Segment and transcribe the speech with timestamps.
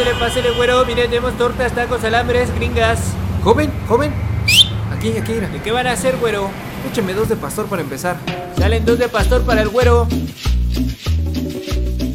[0.00, 0.86] Pásele, pásele, güero.
[0.86, 3.00] Mire, tenemos tortas, tacos, alambres, gringas.
[3.44, 4.10] Joven, joven.
[4.96, 5.48] Aquí, aquí, mira.
[5.48, 6.48] ¿De qué van a hacer, güero?
[6.90, 8.16] Échame dos de pastor para empezar.
[8.56, 10.08] Salen dos de pastor para el güero.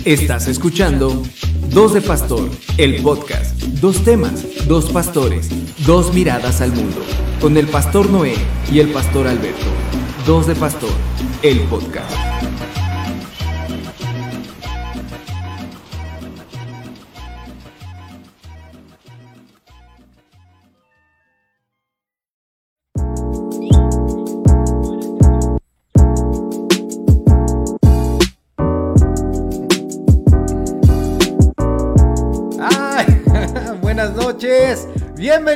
[0.04, 1.22] Estás escuchando
[1.70, 3.56] Dos de Pastor, el podcast.
[3.62, 5.50] Dos temas, dos pastores,
[5.86, 7.02] dos miradas al mundo.
[7.40, 8.36] Con el pastor Noé
[8.72, 9.66] y el pastor Alberto.
[10.26, 10.92] Dos de Pastor,
[11.44, 12.25] el podcast.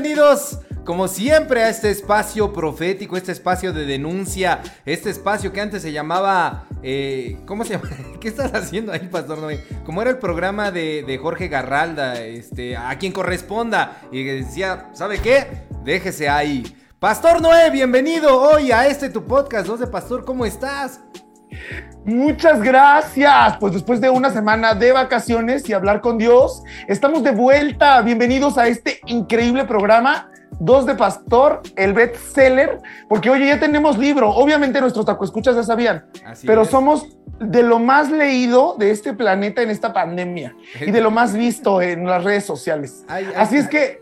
[0.01, 0.59] Bienvenidos.
[0.85, 5.91] Como siempre a este espacio profético, este espacio de denuncia, este espacio que antes se
[5.91, 7.89] llamaba, eh, ¿cómo se llama?
[8.21, 9.61] ¿Qué estás haciendo ahí, Pastor Noé?
[9.85, 15.19] Como era el programa de, de Jorge Garralda, este, a quien corresponda, y decía, ¿sabe
[15.19, 15.65] qué?
[15.83, 16.77] Déjese ahí.
[16.97, 21.01] Pastor Noé, bienvenido hoy a este tu podcast, Dos de Pastor, ¿cómo estás?
[22.09, 23.57] Muchas gracias.
[23.57, 28.01] Pues después de una semana de vacaciones y hablar con Dios, estamos de vuelta.
[28.01, 30.31] Bienvenidos a este increíble programa.
[30.59, 34.31] Dos de Pastor, el bestseller, porque oye, ya tenemos libro.
[34.31, 36.69] Obviamente nuestros tacoescuchas ya sabían, Así pero es.
[36.69, 37.07] somos
[37.39, 41.79] de lo más leído de este planeta en esta pandemia y de lo más visto
[41.81, 43.05] en las redes sociales.
[43.07, 43.33] Ay, ay.
[43.37, 44.01] Así es que,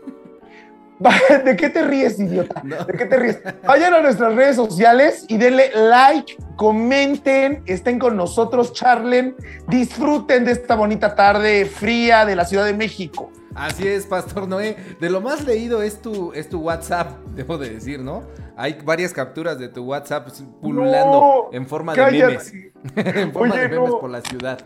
[1.44, 2.60] ¿de qué te ríes, idiota?
[2.64, 2.84] No.
[2.84, 3.38] ¿De qué te ríes?
[3.66, 9.36] Vayan a nuestras redes sociales y denle like, comenten, estén con nosotros, charlen,
[9.68, 13.30] disfruten de esta bonita tarde fría de la Ciudad de México.
[13.54, 14.76] Así es, Pastor Noé.
[15.00, 18.22] De lo más leído es tu, es tu WhatsApp, debo de decir, ¿no?
[18.56, 20.28] Hay varias capturas de tu WhatsApp
[20.60, 22.52] pululando No, en forma de memes.
[22.96, 24.00] en forma Oye, de memes no.
[24.00, 24.58] por la ciudad.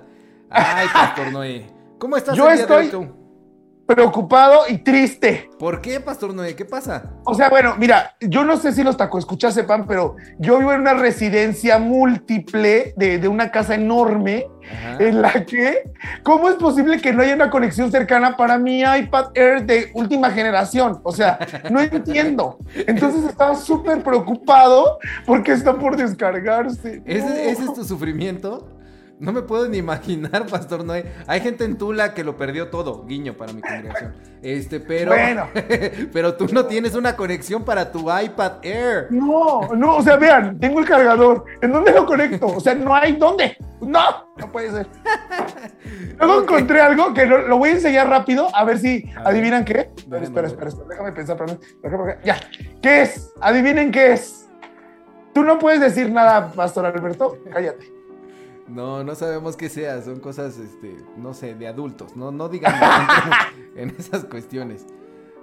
[0.49, 1.67] Ay, Pastor Noé.
[1.99, 3.22] ¿Cómo estás Yo el día de hoy estoy- tú?
[3.95, 5.51] Preocupado y triste.
[5.59, 6.57] ¿Por qué, Pastor Noé?
[6.57, 7.11] ¿Qué pasa?
[7.25, 10.81] O sea, bueno, mira, yo no sé si los tacoescuchas sepan, pero yo vivo en
[10.81, 14.97] una residencia múltiple de, de una casa enorme Ajá.
[14.99, 15.91] en la que,
[16.23, 20.31] ¿cómo es posible que no haya una conexión cercana para mi iPad Air de última
[20.31, 21.01] generación?
[21.03, 21.39] O sea,
[21.71, 22.59] no entiendo.
[22.87, 27.03] Entonces estaba súper preocupado porque está por descargarse.
[27.05, 27.35] ¿Ese, No.
[27.35, 28.69] ese es tu sufrimiento?
[29.23, 31.05] No me puedo ni imaginar, Pastor Noé.
[31.29, 34.15] Hay gente en Tula que lo perdió todo, guiño para mi congregación.
[34.43, 35.13] Este, pero.
[35.13, 35.47] Bueno.
[36.13, 39.07] pero tú no tienes una conexión para tu iPad Air.
[39.11, 41.45] No, no, o sea, vean, tengo el cargador.
[41.61, 42.49] ¿En dónde lo conecto?
[42.49, 43.57] O sea, no hay dónde.
[43.81, 44.89] No, no puede ser.
[46.19, 49.27] Luego encontré algo que lo, lo voy a enseñar rápido, a ver si A ver.
[49.29, 49.89] adivinan qué.
[49.97, 51.43] Espera, Déjame espera, espera, espera, déjame pensar.
[51.43, 52.19] acá.
[52.25, 52.37] Ya.
[52.83, 53.33] ¿Qué es?
[53.41, 54.49] Adivinen qué es.
[55.33, 57.39] Tú no puedes decir nada, Pastor Alberto.
[57.53, 58.02] Cállate.
[58.69, 62.17] No, no sabemos qué sea, son cosas, este, no sé, de adultos.
[62.17, 62.75] No, no digan
[63.77, 64.87] en esas cuestiones.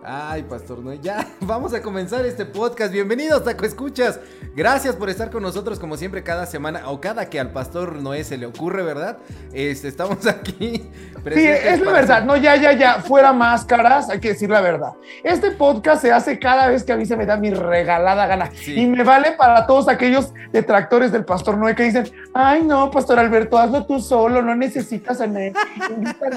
[0.01, 2.93] Ay, Pastor Noé, ya vamos a comenzar este podcast.
[2.93, 4.17] Bienvenidos, Taco Escuchas.
[4.55, 8.23] Gracias por estar con nosotros como siempre cada semana o cada que al Pastor Noé
[8.23, 9.17] se le ocurre, ¿verdad?
[9.51, 10.89] Este, estamos aquí.
[11.33, 12.23] Sí, es la verdad.
[12.23, 13.01] No, ya, ya, ya.
[13.01, 14.93] Fuera máscaras, hay que decir la verdad.
[15.21, 18.51] Este podcast se hace cada vez que a mí se me da mi regalada gana.
[18.53, 18.79] Sí.
[18.79, 23.19] Y me vale para todos aquellos detractores del Pastor Noé que dicen, ay, no, Pastor
[23.19, 25.51] Alberto, hazlo tú solo, no necesitas a nadie.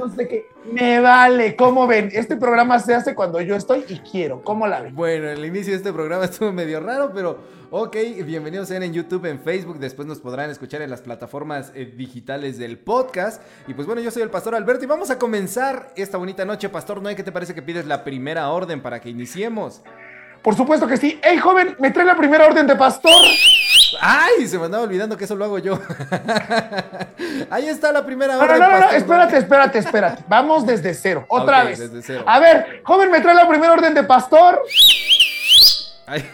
[0.01, 0.49] No sé qué.
[0.71, 1.55] Me vale.
[1.55, 2.11] ¿Cómo ven?
[2.13, 4.43] Este programa se hace cuando yo estoy y quiero.
[4.43, 4.95] ¿Cómo la ven?
[4.95, 7.39] Bueno, el inicio de este programa estuvo medio raro, pero
[7.71, 11.93] ok, bienvenidos sean en YouTube, en Facebook, después nos podrán escuchar en las plataformas eh,
[11.97, 13.43] digitales del podcast.
[13.67, 16.69] Y pues bueno, yo soy el Pastor Alberto y vamos a comenzar esta bonita noche.
[16.69, 19.83] Pastor Noé, ¿qué te parece que pides la primera orden para que iniciemos?
[20.43, 21.21] Por supuesto que sí.
[21.23, 23.13] Hey, joven, ¿me trae la primera orden de pastor?
[24.05, 24.49] ¡Ay!
[24.49, 25.79] Se me andaba olvidando que eso lo hago yo.
[27.51, 28.59] Ahí está la primera No, no, orden.
[28.61, 30.25] no, no, espérate, espérate, espérate.
[30.29, 31.25] Vamos desde cero.
[31.29, 31.79] Otra vez.
[31.79, 32.25] desde cero.
[32.27, 34.61] A ver, joven, ¿me trae la primera orden de pastor?
[36.07, 36.29] Ay.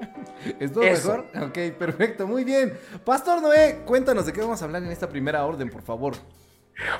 [0.60, 1.24] ¿Estuvo Eso.
[1.32, 1.48] mejor?
[1.48, 2.78] Ok, perfecto, muy bien.
[3.04, 6.14] Pastor Noé, cuéntanos de qué vamos a hablar en esta primera orden, por favor.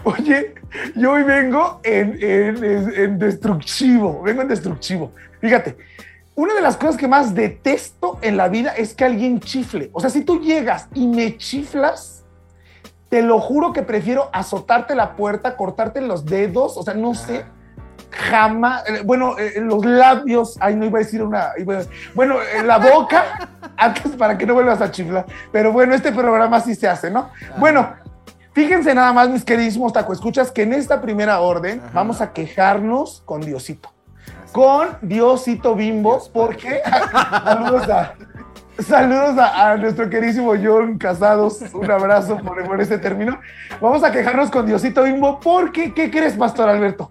[0.05, 0.55] Oye,
[0.95, 5.13] yo hoy vengo en, en- en- en destructivo, vengo en destructivo.
[5.41, 5.77] Fíjate,
[6.37, 9.91] una de las cosas que más detesto en la vida es que alguien chifle.
[9.93, 12.25] O sea, si tú llegas y me chiflas,
[13.09, 17.45] te lo juro que prefiero azotarte la puerta, cortarte los dedos, o sea, no sé.
[18.11, 21.85] Jamás, eh, bueno, eh, los labios, ay, no iba a decir una, iba a-
[22.15, 26.61] bueno, eh, la boca, antes para que no vuelvas a chiflar, pero bueno, este programa
[26.61, 27.31] sí se hace, ¿no?
[27.59, 27.91] Bueno,
[28.53, 31.91] fíjense nada más, mis queridísimos taco escuchas, que en esta primera orden Ajá.
[31.93, 33.91] vamos a quejarnos con Diosito,
[34.57, 36.81] con Diosito Bimbo, Dios porque
[37.45, 38.15] saludos a,
[38.79, 41.61] Saludos a, a nuestro queridísimo John Casados.
[41.75, 43.39] Un abrazo por, por este término.
[43.83, 47.11] Vamos a quejarnos con Diosito Bimbo porque, ¿qué crees, Pastor Alberto?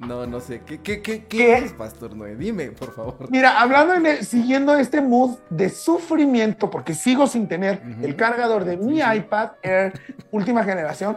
[0.00, 0.62] No, no sé.
[0.66, 1.54] ¿Qué, qué, qué, qué, ¿Qué?
[1.58, 2.34] es, Pastor Noé?
[2.34, 3.16] Dime, por favor.
[3.30, 8.64] Mira, hablando, en el- siguiendo este mood de sufrimiento, porque sigo sin tener el cargador
[8.64, 9.92] de mi iPad Air
[10.32, 11.16] última generación.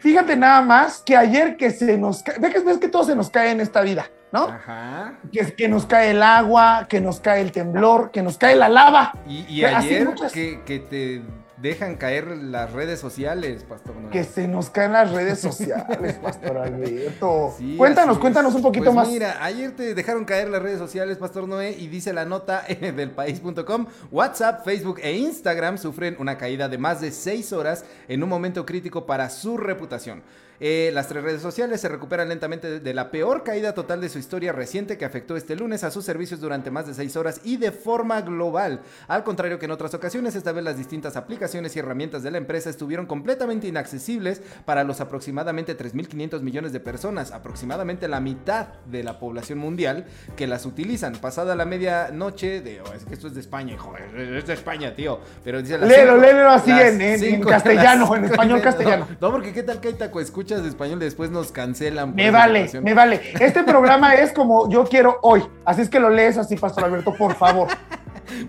[0.00, 3.52] Fíjate nada más que ayer que se nos cae, ves que todo se nos cae
[3.52, 4.48] en esta vida, ¿no?
[4.48, 5.14] Ajá.
[5.32, 8.68] Que, que nos cae el agua, que nos cae el temblor, que nos cae la
[8.68, 9.12] lava.
[9.28, 11.22] Y, ayer muchas- que, que te
[11.56, 14.10] dejan caer las redes sociales, Pastor Noé.
[14.10, 17.54] Que se nos caen las redes sociales, Pastor Alberto.
[17.58, 19.08] Sí, cuéntanos, cuéntanos un poquito Pues más.
[19.08, 22.90] Mira, ayer te dejaron caer las redes sociales, Pastor Noé, y dice la nota eh,
[22.92, 28.22] del país.com, WhatsApp, Facebook e Instagram sufren una caída de más de 6 horas en
[28.24, 30.22] un momento crítico para su reputación.
[30.66, 34.18] Eh, las tres redes sociales se recuperan lentamente de- la peor caída total de su
[34.18, 37.58] historia reciente que afectó este lunes a sus servicios durante más de 6 horas y
[37.58, 38.80] de forma global.
[39.06, 42.38] Al contrario que en otras ocasiones, esta vez las distintas aplicaciones y herramientas de la
[42.38, 49.02] empresa estuvieron completamente inaccesibles para los aproximadamente 3.500 millones de personas, aproximadamente la mitad de
[49.04, 51.12] la población mundial que las utilizan.
[51.16, 52.80] Pasada la medianoche de...
[52.80, 55.20] oh, es que esto es de España, hijo, es de España, tío.
[55.44, 59.06] Pero dice Léelo, léelo así en- en- en castellano, en español castellano.
[59.20, 60.20] No, no, porque qué tal que taco
[60.54, 62.14] escuchas de español después nos cancelan.
[62.14, 63.20] Me vale, me vale.
[63.40, 65.42] Este programa es como yo quiero hoy.
[65.64, 67.68] Así es que lo lees así, Pastor Alberto, por favor.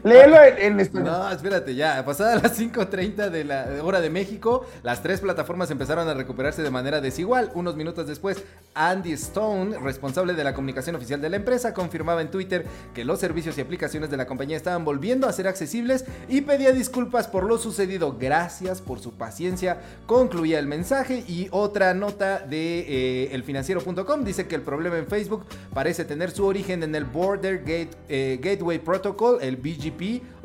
[0.06, 1.04] Léelo en, en.
[1.04, 2.06] No, espérate, ya.
[2.06, 6.69] Pasada las 5.30 de la hora de México, las tres plataformas empezaron a recuperarse de
[6.69, 7.50] manera desigual.
[7.56, 8.44] Unos minutos después,
[8.75, 13.19] Andy Stone, responsable de la comunicación oficial de la empresa, confirmaba en Twitter que los
[13.19, 17.44] servicios y aplicaciones de la compañía estaban volviendo a ser accesibles y pedía disculpas por
[17.44, 18.16] lo sucedido.
[18.19, 21.24] Gracias por su paciencia, concluía el mensaje.
[21.28, 26.46] Y otra nota de eh, elfinanciero.com dice que el problema en Facebook parece tener su
[26.46, 29.94] origen en el Border Gate, eh, Gateway Protocol, el BGP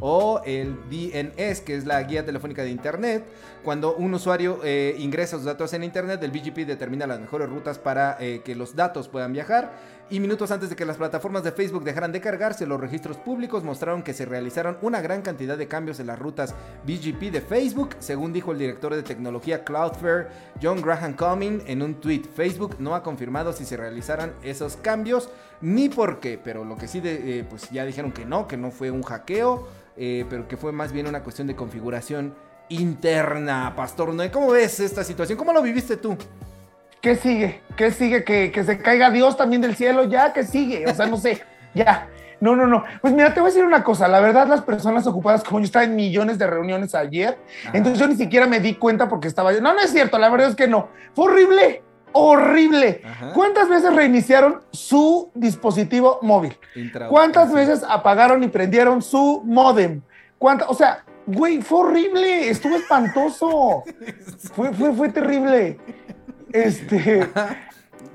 [0.01, 3.25] o el DNS, que es la guía telefónica de Internet.
[3.65, 7.79] Cuando un usuario eh, ingresa sus datos en Internet, el BGP determina las mejores rutas
[7.79, 9.73] para eh, que los datos puedan viajar.
[10.13, 13.63] Y minutos antes de que las plataformas de Facebook dejaran de cargarse, los registros públicos
[13.63, 16.53] mostraron que se realizaron una gran cantidad de cambios en las rutas
[16.85, 20.27] BGP de Facebook, según dijo el director de tecnología Cloudflare,
[20.61, 22.23] John Graham Cumming, en un tweet.
[22.35, 25.31] Facebook no ha confirmado si se realizaran esos cambios
[25.61, 28.57] ni por qué, pero lo que sí, de- eh, pues ya dijeron que no, que
[28.57, 32.35] no fue un hackeo, eh, pero que fue más bien una cuestión de configuración
[32.69, 33.75] interna.
[33.77, 35.39] Pastor ¿cómo ves esta situación?
[35.39, 36.17] ¿Cómo lo viviste tú?
[37.01, 37.61] ¿Qué sigue?
[37.77, 38.25] ¿Qué sigue?
[38.25, 40.87] ¿Que, que se caiga Dios también del cielo, ya, ¿qué sigue?
[40.87, 41.43] O sea, no sé,
[41.75, 42.09] ya.
[42.41, 42.85] No, no, no.
[43.03, 44.09] Pues mira, te voy a decir una cosa.
[44.09, 47.77] La verdad, las personas ocupadas, como yo estaba en millones de reuniones ayer, Ajá.
[47.77, 49.61] entonces yo ni siquiera me di cuenta porque estaba yo.
[49.61, 50.89] No, no es cierto, la verdad es que no.
[51.15, 51.83] Fue horrible,
[52.13, 53.03] horrible.
[53.05, 53.33] Ajá.
[53.35, 56.57] ¿Cuántas veces reiniciaron su dispositivo móvil?
[57.11, 60.01] ¿Cuántas veces apagaron y prendieron su modem?
[60.39, 60.71] ¿Cuántas?
[60.71, 63.85] O sea, güey, fue horrible, estuvo espantoso.
[64.55, 65.79] Fue, fue, fue terrible.
[66.53, 67.29] Este.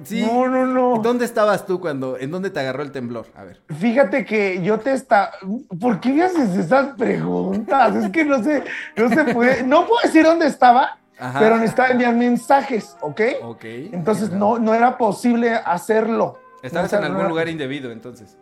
[0.04, 0.22] Sí.
[0.24, 1.02] No, no, no.
[1.02, 3.28] ¿Dónde estabas tú cuando, en dónde te agarró el temblor?
[3.36, 3.62] A ver.
[3.80, 5.32] Fíjate que yo te está.
[5.80, 7.96] ¿Por qué me haces esas preguntas?
[7.96, 8.64] Es que no sé,
[8.98, 9.64] no se puede.
[9.64, 11.40] No puedo decir dónde estaba, Ajá.
[11.40, 13.22] pero necesitaba enviar mensajes, ¿ok?
[13.44, 13.64] Ok.
[13.64, 16.40] Entonces no, no era posible hacerlo.
[16.62, 18.38] Estabas No, en algún lugar indebido, entonces.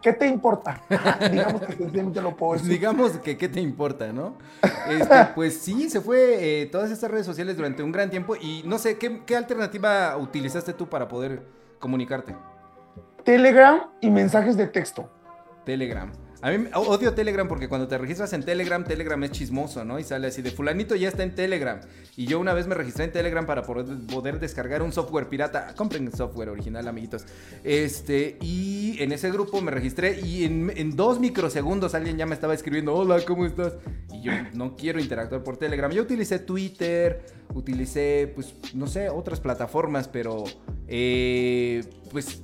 [0.00, 0.80] ¿Qué te importa?
[1.30, 2.68] Digamos que sencillamente lo puedo decir.
[2.70, 4.36] digamos que qué te importa, ¿no?
[4.88, 8.62] Este, pues sí, se fue eh, todas estas redes sociales durante un gran tiempo y
[8.64, 11.42] no sé, ¿qué, qué alternativa utilizaste tú para poder
[11.78, 12.34] comunicarte?
[13.24, 15.10] Telegram y mensajes de texto.
[15.64, 16.10] Telegram.
[16.40, 19.98] A mí odio Telegram porque cuando te registras en Telegram, Telegram es chismoso, ¿no?
[19.98, 21.80] Y sale así de fulanito ya está en Telegram.
[22.16, 25.74] Y yo una vez me registré en Telegram para poder, descargar un software pirata.
[25.76, 27.24] Compren el software original, amiguitos.
[27.64, 32.54] Este, y en ese grupo me registré y en, dos microsegundos alguien ya me estaba
[32.54, 33.74] escribiendo, hola, ¿cómo estás?
[34.12, 35.90] Y yo no quiero interactuar por Telegram.
[35.90, 40.44] Yo utilicé Twitter, utilicé, pues, no sé, otras plataformas, pero
[40.86, 42.42] eh, pues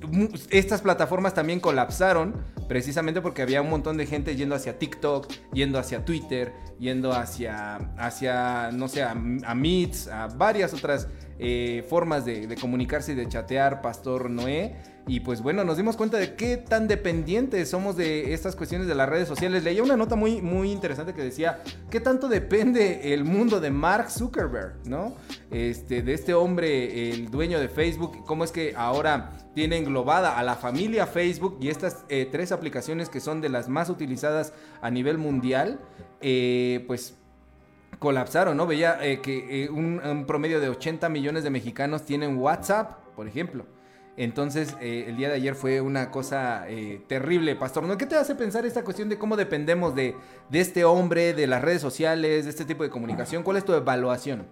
[0.49, 2.35] estas plataformas también colapsaron
[2.67, 7.75] precisamente porque había un montón de gente yendo hacia TikTok, yendo hacia Twitter, yendo hacia,
[7.97, 11.07] hacia no sé, a, Meets, a varias otras
[11.39, 14.94] eh, formas de comunicarse y de chatear, Pastor Noé.
[15.07, 18.95] Y pues bueno, nos dimos cuenta de qué tan dependientes somos de estas cuestiones de
[18.95, 19.63] las redes sociales.
[19.63, 24.09] Leía una nota muy, muy interesante que decía, ¿qué tanto depende el mundo de Mark
[24.09, 25.13] Zuckerberg, ¿no?
[25.51, 30.43] Este, de este hombre, el dueño de Facebook, cómo es que ahora tiene englobada a
[30.43, 34.89] la familia Facebook y estas eh, tres aplicaciones que son de las más utilizadas a
[34.89, 35.81] nivel mundial,
[36.19, 37.15] eh, pues
[37.99, 38.65] colapsaron, ¿no?
[38.65, 43.74] Veía eh, que un promedio de 80 millones de mexicanos tienen WhatsApp, por ejemplo.
[44.17, 47.83] Entonces, eh, el día de ayer fue una cosa eh, terrible, Pastor.
[47.83, 47.97] ¿No?
[47.97, 50.15] ¿Qué te hace pensar esta cuestión de cómo dependemos de,
[50.49, 53.43] de este hombre, de las redes sociales, de este tipo de comunicación?
[53.43, 54.45] ¿Cuál es tu evaluación?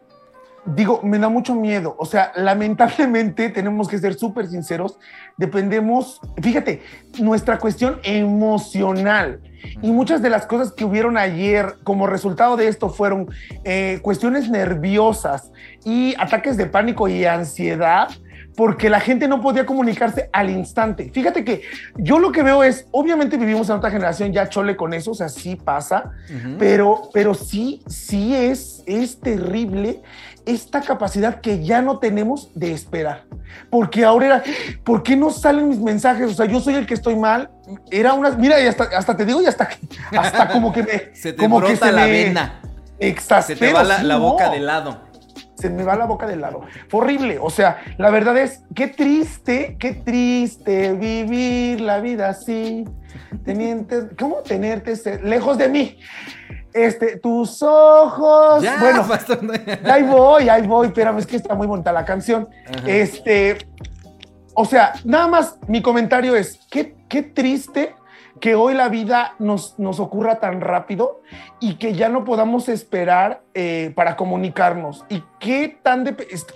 [0.65, 1.95] digo, me da mucho miedo.
[1.97, 4.97] O sea, lamentablemente tenemos que ser súper sinceros.
[5.37, 6.81] Dependemos, fíjate,
[7.19, 9.41] nuestra cuestión emocional
[9.81, 13.29] y muchas de las cosas que hubieron ayer como resultado de esto fueron
[13.63, 15.51] eh, cuestiones nerviosas
[15.85, 18.09] y ataques de pánico y ansiedad
[18.55, 21.09] porque la gente no podía comunicarse al instante.
[21.13, 21.63] Fíjate que
[21.97, 25.15] yo lo que veo es, obviamente vivimos en otra generación ya chole con eso, o
[25.15, 26.11] sea, sí pasa,
[26.59, 30.01] pero, pero sí, sí es, es terrible
[30.45, 33.23] esta capacidad que ya no tenemos de esperar.
[33.69, 34.43] Porque ahora era,
[34.83, 36.31] ¿por qué no salen mis mensajes?
[36.31, 37.49] O sea, yo soy el que estoy mal.
[37.89, 39.69] Era una, mira, y hasta, hasta te digo, y hasta,
[40.17, 41.09] hasta como que me...
[41.15, 42.61] se te como brota que se la me vena.
[42.99, 44.51] Se te va la, sí, la boca no.
[44.53, 45.01] de lado.
[45.63, 46.65] Se me va la boca de lado.
[46.89, 47.39] Fue horrible.
[47.39, 52.83] O sea, la verdad es, qué triste, qué triste vivir la vida así.
[53.45, 54.93] Teniente, ¿cómo tenerte
[55.23, 55.97] lejos de mí?
[56.73, 58.61] Este, tus ojos.
[58.61, 59.07] Ya, bueno,
[59.85, 60.87] ahí voy, ahí voy.
[60.87, 62.49] Espérame, es que está muy bonita la canción.
[62.67, 62.85] Ajá.
[62.85, 63.59] Este,
[64.53, 67.95] o sea, nada más mi comentario es, qué, qué triste
[68.43, 71.21] que hoy la vida nos, nos ocurra tan rápido
[71.61, 75.05] y que ya no podamos esperar eh, para comunicarnos.
[75.07, 76.03] ¿Y qué tan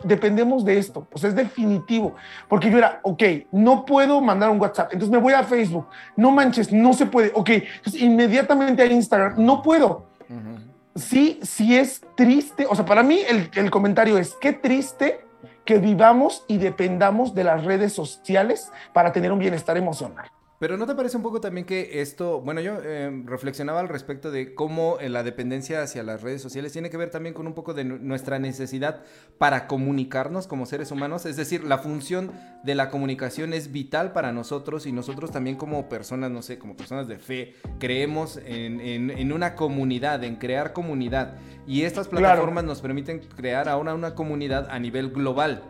[0.04, 1.08] dependemos de esto?
[1.16, 2.14] Sea, es definitivo.
[2.50, 5.88] Porque yo era, ok, no puedo mandar un WhatsApp, entonces me voy a Facebook.
[6.18, 7.32] No manches, no se puede.
[7.34, 10.60] Ok, entonces inmediatamente a Instagram, no puedo Ujú.
[10.94, 12.68] sí, sí es triste.
[12.70, 15.22] O sea, para mí el, el comentario es, qué triste
[15.64, 20.30] que vivamos y dependamos de las redes sociales para tener un bienestar emocional.
[20.60, 24.32] Pero ¿no te parece un poco también que esto, bueno, yo eh, reflexionaba al respecto
[24.32, 27.54] de cómo eh, la dependencia hacia las redes sociales tiene que ver también con un
[27.54, 29.04] poco de nu- nuestra necesidad
[29.38, 31.28] para comunicarnos como seres humanos?
[31.28, 32.32] Es decir, la función
[32.64, 36.76] de la comunicación es vital para nosotros y nosotros también como personas, no sé, como
[36.76, 41.36] personas de fe, creemos en, en- en una comunidad, en crear comunidad.
[41.68, 42.26] Y estas Claro.
[42.26, 45.62] plataformas nos permiten crear ahora una comunidad a nivel global.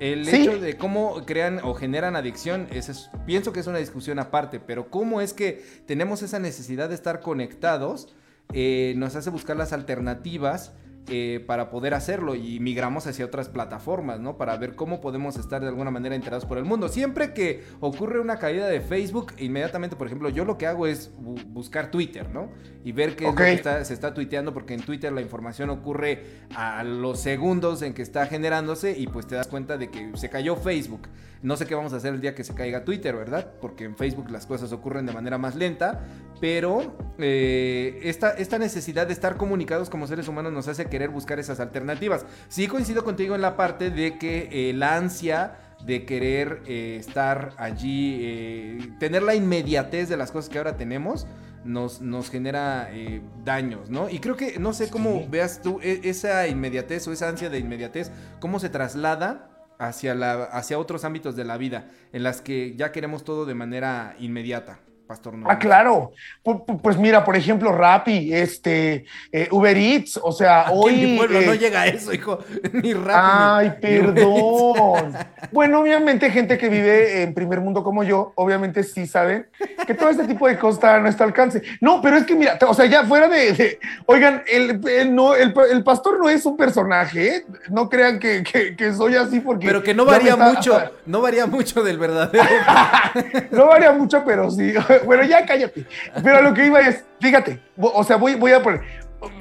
[0.00, 0.36] El Sí.
[0.42, 4.60] hecho de cómo crean o generan adicción, ese es- pienso que es una discusión aparte,
[4.60, 8.14] pero cómo es que tenemos esa necesidad de estar conectados,
[8.52, 10.72] eh, nos hace buscar las alternativas
[11.10, 14.36] eh, para poder hacerlo y migramos hacia otras plataformas, ¿no?
[14.36, 16.88] Para ver cómo podemos estar de alguna manera enterados por el mundo.
[16.88, 21.10] Siempre que ocurre una caída de Facebook, inmediatamente, por ejemplo, yo lo que hago es
[21.18, 22.50] bu- buscar Twitter, ¿no?
[22.84, 25.70] Y ver qué es lo que está- se está tuiteando, porque en Twitter la información
[25.70, 26.24] ocurre
[26.54, 30.28] a los segundos en que está generándose y pues te das cuenta de que se
[30.30, 31.08] cayó Facebook.
[31.40, 33.52] No sé qué vamos a hacer el día que se caiga Twitter, ¿verdad?
[33.60, 36.00] Porque en Facebook las cosas ocurren de manera más lenta,
[36.40, 41.38] pero eh, esta, esta necesidad de estar comunicados como seres humanos nos hace querer buscar
[41.38, 42.26] esas alternativas.
[42.48, 47.52] Sí coincido contigo en la parte de que eh, la ansia de querer eh, estar
[47.56, 51.28] allí, eh, tener la inmediatez de las cosas que ahora tenemos,
[51.64, 54.08] nos, nos genera eh, daños, ¿no?
[54.10, 57.60] Y creo que, no sé cómo veas tú e- esa inmediatez o esa ansia de
[57.60, 62.74] inmediatez, cómo se traslada hacia, la, hacia otros ámbitos de la vida, en las que
[62.74, 65.50] ya queremos todo de manera inmediata, Pastor Noé.
[65.50, 66.12] Ah, claro.
[66.44, 70.94] Pu- pu- Pues mira, por ejemplo, Rappi, este, eh, Uber Eats, o sea, Aquí hoy...
[71.02, 72.38] en mi pueblo eh, no llega a eso, hijo.
[72.74, 73.14] Ni rápido.
[73.14, 75.16] Ay, perdón.
[75.50, 79.46] Bueno, obviamente gente que vive en primer mundo como yo, obviamente sí saben
[79.86, 81.62] que todo este tipo de cosas está a nuestro alcance.
[81.80, 85.34] No, pero es que mira, o sea, ya fuera de, de- oigan, el, el no,
[85.34, 87.46] el, el pastor no es un personaje, ¿eh?
[87.70, 89.66] no crean que, que- que soy así porque...
[89.68, 92.44] Pero que no varía está- mucho, no varía mucho del verdadero.
[93.50, 94.74] no varía mucho, pero sí.
[95.04, 95.86] Bueno, ya cállate.
[96.22, 98.82] Pero lo que iba es, fíjate, o sea, voy, voy a poner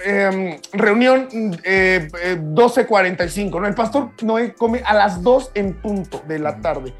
[0.03, 1.27] em, reunión
[1.63, 3.67] eh, eh, 12.45, ¿no?
[3.67, 6.93] El pastor Noé come a las 2 en punto de la tarde.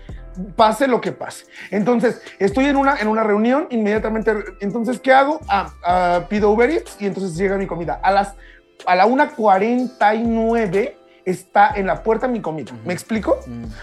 [0.56, 1.46] Pase lo que pase.
[1.72, 5.40] Entonces, estoy en una, en una reunión, inmediatamente, entonces, ¿qué hago?
[5.48, 8.00] Ah, ah, pido Uber Eats y entonces llega mi comida.
[8.04, 8.36] A las
[8.86, 10.96] a la 1.49
[11.28, 12.72] está en la puerta mi comida.
[12.86, 13.38] ¿Me explico?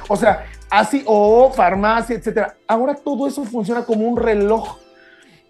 [0.09, 2.57] O sea, así, o farmacia, etcétera.
[2.67, 4.79] Ahora todo eso funciona como un reloj.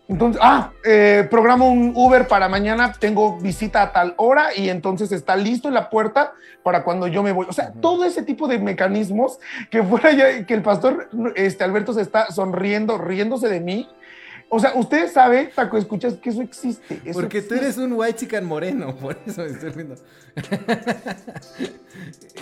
[0.09, 5.13] Entonces, ah, eh, programo un Uber para mañana, tengo visita a tal hora y entonces
[5.13, 6.33] está listo en la puerta
[6.63, 7.47] para cuando yo me voy.
[7.49, 9.39] O sea, todo ese tipo de mecanismos
[9.71, 13.89] que fuera ya, que el pastor este, Alberto se está sonriendo, riéndose de mí.
[14.51, 17.01] O sea, ustedes saben, Taco, escuchas que eso existe.
[17.05, 19.97] eso Porque tú eres un white chican moreno, por eso me estoy riendo.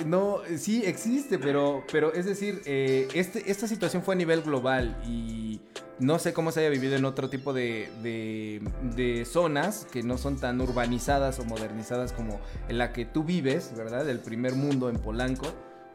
[0.06, 4.97] no, sí existe, pero, pero es decir, eh, este, esta situación fue a nivel global
[5.06, 5.61] y
[5.99, 8.61] no sé cómo se haya vivido en otro tipo de, de-
[8.94, 13.73] de zonas que no son tan urbanizadas o modernizadas como en la que tú vives,
[13.76, 14.04] ¿verdad?
[14.04, 15.47] Del primer mundo en Polanco.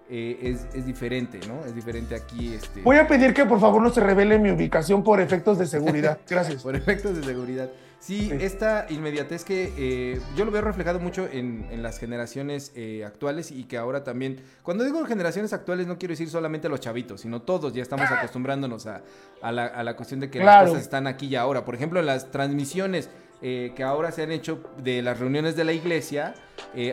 [0.10, 1.66] Eh, es, es diferente, ¿no?
[1.66, 2.54] Es diferente aquí.
[2.54, 5.66] Este, Voy a pedir que por favor no se revele mi ubicación por efectos de
[5.66, 6.20] seguridad.
[6.30, 6.64] Gracias.
[6.64, 7.70] por efectos de seguridad.
[8.00, 8.32] Sí, Sí.
[8.42, 13.52] esta inmediatez que eh, yo lo veo reflejado mucho en, en las generaciones eh, actuales
[13.52, 17.42] y que ahora también, cuando digo generaciones actuales no quiero decir solamente los chavitos, sino
[17.42, 19.02] todos ya estamos acostumbrándonos a,
[19.42, 20.62] a la, a la cuestión de que Claro.
[20.62, 21.66] las cosas están aquí y ahora.
[21.66, 23.10] Por ejemplo, en las transmisiones
[23.42, 26.36] eh, que ahora se han hecho de las reuniones de la iglesia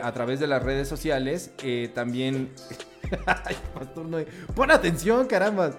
[0.02, 1.52] a través de las redes sociales,
[1.94, 2.50] también...
[4.54, 5.72] Pon atención, caramba.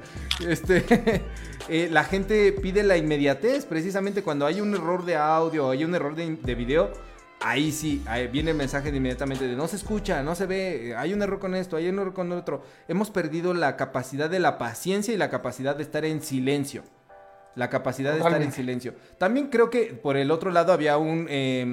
[0.48, 0.86] Este,
[1.70, 5.96] eh, la gente pide la inmediatez, precisamente cuando hay un error de audio hay un
[5.96, 6.92] error de, de video.
[7.42, 10.96] Ahí sí, viene el mensaje de inmediatamente de no se escucha, no se ve, eh,
[10.96, 12.64] hay un error con esto, hay un error con otro.
[12.88, 16.84] Hemos perdido la capacidad de la paciencia y la capacidad de estar en silencio.
[17.56, 18.94] La capacidad de estar en silencio.
[19.18, 21.66] También creo que por el otro lado había un eh,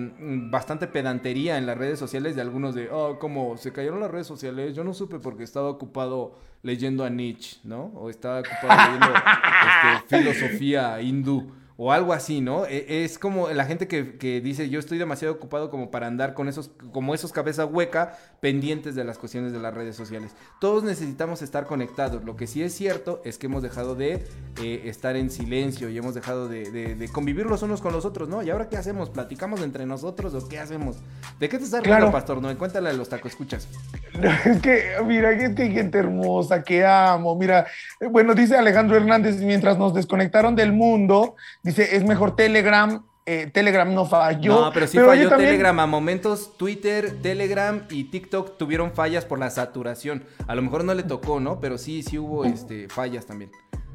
[0.50, 4.26] bastante pedantería en las redes sociales de algunos de, oh, como se cayeron las redes
[4.26, 7.92] sociales, yo no supe porque estaba ocupado leyendo a Nietzsche, ¿no?
[7.94, 9.06] O estaba ocupado leyendo
[9.96, 12.66] este, filosofía hindú o algo así, ¿no?
[12.66, 16.34] E- Es como la gente que, que dice, yo estoy demasiado ocupado como para andar
[16.34, 20.32] con esos, como esos cabeza hueca pendientes de las cuestiones de las redes sociales.
[20.60, 22.24] Todos necesitamos estar conectados.
[22.24, 24.24] Lo que sí es cierto es que hemos dejado de
[24.62, 28.04] eh, estar en silencio y hemos dejado de, de- de convivir los unos con los
[28.04, 28.42] otros, ¿no?
[28.42, 29.10] ¿Y ahora qué hacemos?
[29.10, 30.96] ¿Platicamos entre nosotros o qué hacemos?
[31.40, 32.12] ¿De qué te estás riendo, Claro.
[32.12, 32.42] Pastor?
[32.42, 33.68] No, cuéntale a los tacos, escuchas.
[34.44, 37.34] Es que, mira, es que hay gente hermosa que amo.
[37.34, 37.66] Mira,
[38.00, 43.50] eh, bueno, dice Alejandro Hernández, mientras nos desconectaron del mundo, dice, es mejor Telegram, eh,
[43.52, 44.60] Telegram no falló.
[44.60, 45.78] no, pero sí falló también- Telegram.
[45.80, 50.24] A momentos Twitter, Telegram y TikTok tuvieron fallas por la saturación.
[50.46, 51.60] A lo mejor no le tocó, ¿no?
[51.60, 53.50] Pero sí, sí hubo este, fallas también.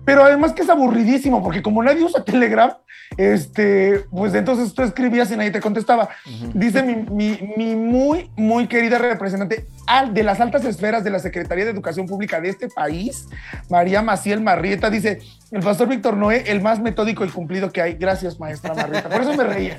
[0.07, 2.71] Pero además que es aburridísimo, porque como nadie usa Telegram,
[3.17, 6.07] este, pues entonces tú escribías y nadie te contestaba.
[6.53, 11.19] Dice mi, mi- mi muy, muy querida representante al- de las altas esferas de la
[11.19, 13.27] Secretaría de Educación Pública de este país,
[13.69, 15.19] María Maciel Marrieta, dice,
[15.51, 17.93] el pastor Víctor Noé, el más metódico y cumplido que hay.
[17.95, 19.09] Gracias, maestra Marrieta.
[19.09, 19.75] Por eso me reía.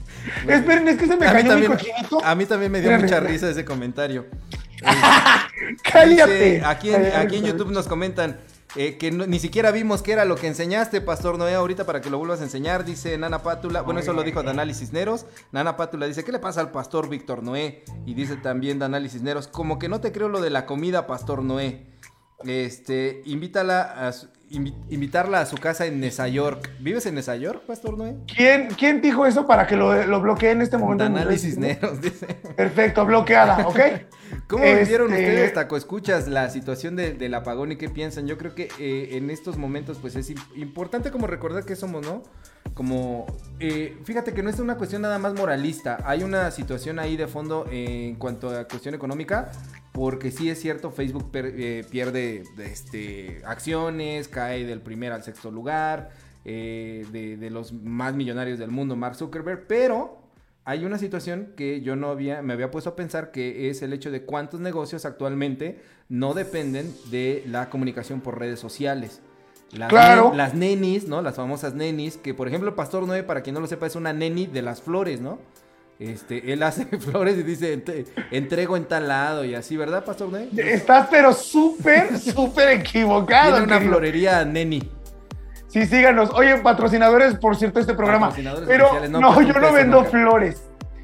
[0.48, 2.24] Esperen, es que se me A cayó mi también, cochinito.
[2.24, 4.26] a mí también me dio Mira, mucha risa ese comentario.
[5.92, 6.32] Cállate.
[6.54, 8.36] Dice, aquí, en, aquí en YouTube nos comentan
[8.76, 12.00] eh, que no- ni siquiera vimos qué era lo que enseñaste, Pastor Noé, ahorita para
[12.00, 12.84] que lo vuelvas a enseñar.
[12.84, 15.26] Dice Nana Pátula, bueno, eso lo dijo Danali Cisneros.
[15.52, 17.84] Nana Pátula dice, ¿qué le pasa al Pastor Víctor Noé?
[18.06, 21.42] Y dice también Danali Cisneros, como que no te creo lo de la comida, Pastor
[21.42, 21.86] Noé.
[22.44, 26.70] Este, invítala a su- invitarla a su casa en Nueva York.
[26.80, 28.16] ¿Vives en Nueva York, Pastor Noé?
[28.26, 31.08] ¿Quién, ¿Quién dijo eso para que lo, lo bloquee en este momento?
[31.08, 31.42] redes?
[31.42, 32.26] Cisneros, dice.
[32.56, 33.78] Perfecto, bloqueada, ¿ok?
[34.48, 38.26] ¿Cómo Este- vivieron ustedes, Taco Escuchas, la situación de- del apagón y qué piensan?
[38.26, 42.04] Yo creo que eh, en estos momentos, pues es im- importante como recordar que somos,
[42.04, 42.22] ¿no?
[42.74, 43.26] Como,
[43.60, 47.26] eh, fíjate que no es una cuestión nada más moralista, hay una situación ahí de
[47.26, 49.50] fondo en cuanto a cuestión económica,
[49.92, 55.50] porque sí es cierto, Facebook per- eh, pierde este, acciones, cae del primer al sexto
[55.50, 56.10] lugar,
[56.44, 60.18] eh, de, de los más millonarios del mundo, Mark Zuckerberg, pero
[60.64, 63.92] hay una situación que yo no había, me había puesto a pensar que es el
[63.92, 69.20] hecho de cuántos negocios actualmente no dependen de la comunicación por redes sociales.
[69.72, 70.32] Las, Claro.
[70.34, 71.22] las nenis, ¿no?
[71.22, 74.12] Las famosas nenis, que por ejemplo Pastor 9, para quien no lo sepa, es una
[74.12, 75.38] neni de las flores, ¿no?
[76.10, 80.28] Este, él hace flores y dice, "Ent- entrego en tal lado y así, ¿verdad, Pastor
[80.30, 80.48] 9?
[80.56, 83.50] Estás pero súper, súper equivocado.
[83.52, 83.92] Tiene una querido.
[83.92, 84.90] florería neni.
[85.68, 86.30] Sí, síganos.
[86.34, 88.26] Oye, patrocinadores, por cierto, este programa.
[88.28, 90.10] Patrocinadores Pero no, no, pues, yo no vendo nunca.
[90.10, 90.62] flores.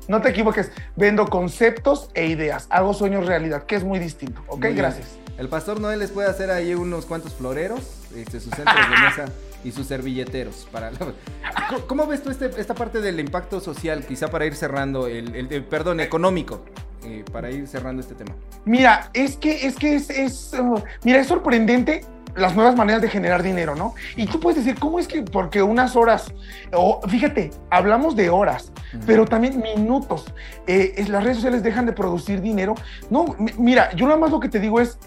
[0.08, 0.72] No te equivoques.
[0.96, 2.66] Vendo conceptos e ideas.
[2.70, 4.40] Hago sueños realidad, que es muy distinto.
[4.46, 4.76] Ok, Muy bien.
[4.76, 5.16] gracias.
[5.38, 7.80] El pastor Noel les puede hacer ahí unos cuantos floreros,
[8.16, 9.32] este, sus centros de mesa
[9.64, 10.68] y sus servilleteros.
[10.72, 10.98] Para la-
[11.86, 15.52] ¿Cómo, ves tú este- esta parte del impacto social, quizá para ir cerrando, el, el-
[15.52, 16.64] el- perdón, económico,
[17.04, 18.34] eh, para ir cerrando este tema?
[18.64, 22.04] Mira, es que es que es, es, uh, mira, es sorprendente
[22.36, 23.94] las nuevas maneras de generar dinero, ¿no?
[24.14, 26.32] Y tú puedes decir, ¿cómo es que porque unas horas,
[26.72, 28.70] o fíjate, hablamos de horas,
[29.06, 30.26] pero también minutos,
[30.68, 32.74] eh, es- las redes sociales dejan de producir dinero?
[33.10, 34.98] No, mi- mira, yo nada más lo que te digo es,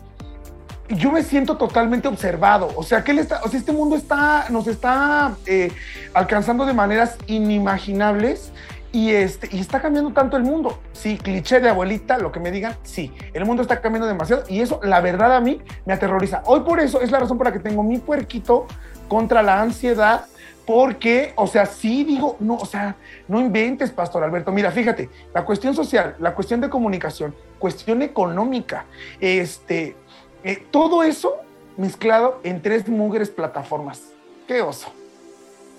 [0.95, 4.45] yo me siento totalmente observado, o sea, que él está, o sea, este mundo está,
[4.49, 5.71] nos está eh,
[6.13, 8.51] alcanzando de maneras inimaginables
[8.91, 10.79] y, este, y está cambiando tanto el mundo.
[10.91, 14.61] Sí, cliché de abuelita, lo que me digan, sí, el mundo está cambiando demasiado y
[14.61, 16.43] eso, la verdad, a mí me aterroriza.
[16.45, 18.67] Hoy por eso es la razón por la que tengo mi puerquito
[19.07, 20.25] contra la ansiedad,
[20.65, 22.95] porque, o sea, sí digo, no, o sea,
[23.27, 24.51] no inventes, Pastor Alberto.
[24.51, 28.85] Mira, fíjate, la cuestión social, la cuestión de comunicación, cuestión económica,
[29.19, 29.95] este,
[30.43, 31.37] eh, todo eso
[31.77, 34.01] mezclado en tres mugres plataformas.
[34.47, 34.91] Qué oso.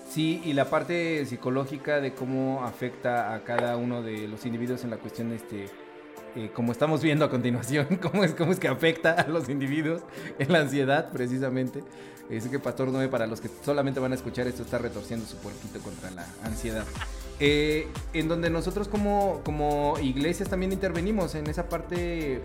[0.09, 4.91] Sí, y la parte psicológica de cómo afecta a cada uno de los individuos en
[4.91, 5.69] la cuestión este,
[6.35, 10.01] eh, como estamos viendo a continuación, cómo es, cómo es que afecta a los individuos
[10.39, 11.83] en la ansiedad, precisamente.
[12.29, 15.37] Es que Pastor Noé, para los que solamente van a escuchar esto, está retorciendo su
[15.37, 16.85] puerquito contra la ansiedad.
[17.39, 22.41] Eh, en donde nosotros como, como iglesias también intervenimos en esa parte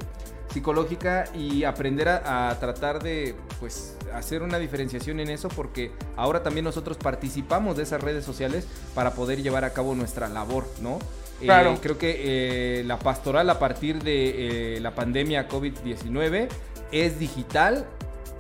[0.53, 6.65] psicológica y aprender a, tratar de pues hacer una diferenciación en eso porque ahora también
[6.65, 10.99] nosotros participamos de esas redes sociales para poder llevar a cabo nuestra labor, ¿no?
[11.41, 11.79] Eh, claro.
[11.81, 16.49] creo que eh, la pastoral a partir de eh, la pandemia COVID-19
[16.91, 17.87] es digital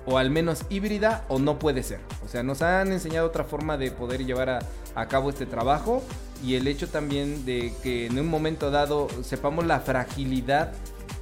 [0.05, 2.01] o al menos híbrida o no puede ser.
[2.25, 4.59] O sea, nos han enseñado otra forma de poder llevar a,
[4.95, 6.03] a cabo este trabajo
[6.43, 10.73] y el hecho también de que en un momento dado sepamos la fragilidad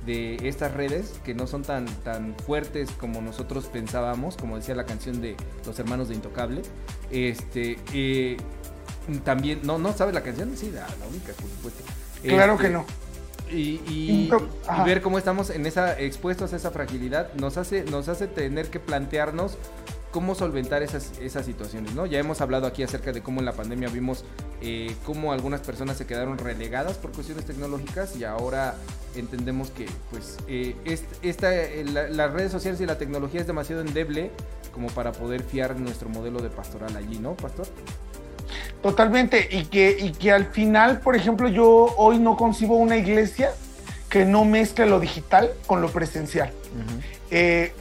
[0.07, 4.87] de estas redes que no son tan, tan fuertes como nosotros pensábamos, como decía la
[4.87, 6.63] canción de los hermanos de Intocable.
[7.11, 8.37] Este, eh,
[9.25, 10.57] también, no, ¿no sabes la canción?
[10.57, 11.83] Sí, la, única, por supuesto.
[12.23, 12.87] Claro que este, no.
[13.51, 14.31] Y, y,
[14.85, 18.81] ver cómo estamos en esa expuestos a esa fragilidad nos hace, nos hace tener que
[18.81, 19.57] plantearnos
[20.17, 22.07] cómo solventar esas, esas situaciones, ¿no?
[22.07, 24.25] Ya hemos hablado aquí acerca de cómo en la pandemia vimos
[24.63, 28.77] eh, cómo algunas personas se quedaron relegadas por cuestiones tecnológicas y ahora
[29.15, 30.75] entendemos que pues eh,
[31.21, 31.51] esta,
[31.91, 34.31] las redes sociales y la tecnología es demasiado endeble
[34.73, 37.67] como para poder fiar nuestro modelo de pastoral allí, ¿no, pastor?
[38.81, 43.51] Totalmente, y que, y que al final, por ejemplo, yo hoy no concibo una iglesia
[44.09, 46.51] que no mezcle lo digital con lo presencial.
[47.31, 47.73] Eh,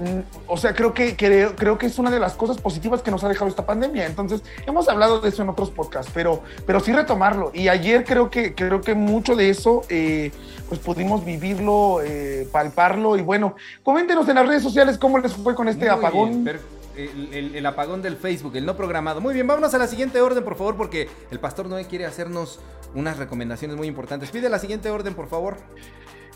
[0.48, 3.24] o sea, creo que, creo, creo, que es una de las cosas positivas que nos
[3.24, 4.06] ha dejado esta pandemia.
[4.06, 7.52] Entonces, hemos hablado de eso en otros podcasts, pero, pero sí retomarlo.
[7.54, 10.32] Y ayer creo que, creo que mucho de eso, eh,
[10.68, 13.18] pues pudimos vivirlo, eh, palparlo.
[13.18, 16.48] Y bueno, coméntenos en las redes sociales cómo les fue con este apagón.
[16.96, 19.22] el, apagón del Facebook, el no programado.
[19.22, 22.60] Muy bien, vámonos a la siguiente orden, por favor, porque el pastor Noé quiere hacernos
[22.96, 24.32] unas recomendaciones muy importantes.
[24.32, 25.58] Pide la siguiente orden, por favor.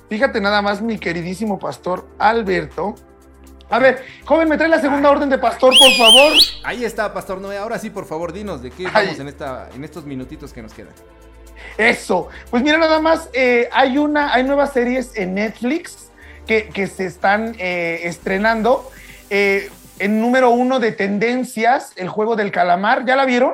[0.09, 2.95] Fíjate nada más, mi queridísimo pastor Alberto.
[3.69, 6.33] A ver, joven, me trae la segunda orden de pastor, por favor.
[6.63, 7.57] Ahí está, pastor Noé.
[7.57, 10.73] Ahora sí, por favor, dinos de qué estamos en, esta, en estos minutitos que nos
[10.73, 10.93] quedan.
[11.77, 12.29] Eso.
[12.49, 16.09] Pues mira, nada más, eh, hay una, hay nuevas series en Netflix
[16.47, 18.89] que, se están eh, estrenando.
[19.29, 19.69] Eh,
[19.99, 23.05] en número uno de tendencias, el juego del calamar.
[23.05, 23.53] ¿Ya la vieron?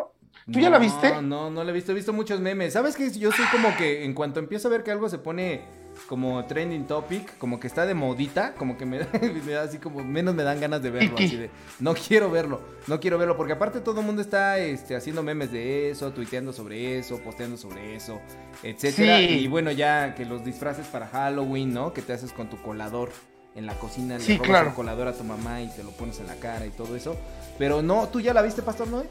[0.49, 1.09] ¿Tú ya la viste?
[1.09, 1.91] No, no, no la he visto.
[1.91, 2.71] He visto muchos memes.
[2.71, 3.11] ¿Sabes qué?
[3.11, 6.85] Yo soy como que en cuanto empiezo a ver que algo se pone como trending
[6.85, 10.59] topic, como que está de modita, como que me da, así como menos me dan
[10.59, 14.05] ganas de verlo, así de no quiero verlo, no quiero verlo, porque aparte todo el
[14.05, 18.21] mundo está este, haciendo memes de eso, tuiteando sobre eso, posteando sobre eso,
[18.63, 19.21] etcétera.
[19.21, 21.93] Y bueno, ya que los disfraces para Halloween, ¿no?
[21.93, 23.11] Que te haces con tu colador
[23.55, 26.27] en la cocina, le robas el colador a tu mamá y te lo pones en
[26.27, 27.15] la cara y todo eso.
[27.57, 29.05] Pero no, ¿tú ya la viste, Pastor Noé?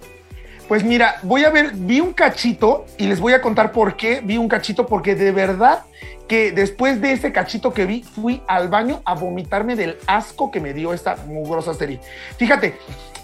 [0.68, 4.22] Pues mira, voy a ver, vi un cachito y les voy a contar por qué
[4.22, 5.84] vi un cachito, porque de verdad
[6.28, 10.60] que después de ese cachito que vi, fui al baño a vomitarme del asco que
[10.60, 12.00] me dio esta mugrosa serie.
[12.38, 12.78] Fíjate,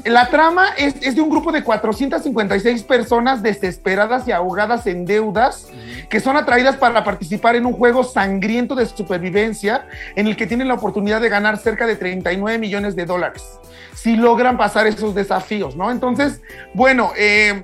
[0.05, 5.69] la trama es, de un grupo de 456 personas desesperadas y ahogadas en deudas
[6.09, 9.87] que son atraídas para participar en un juego sangriento de supervivencia
[10.17, 13.61] en el que tienen la oportunidad de ganar cerca de 39 millones de dólares
[13.95, 15.91] si logran pasar esos desafíos, ¿no?
[15.91, 16.41] Entonces,
[16.73, 17.63] bueno, eh,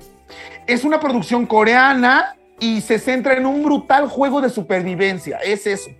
[0.67, 5.91] es una producción coreana y se centra en un brutal juego de supervivencia, es eso.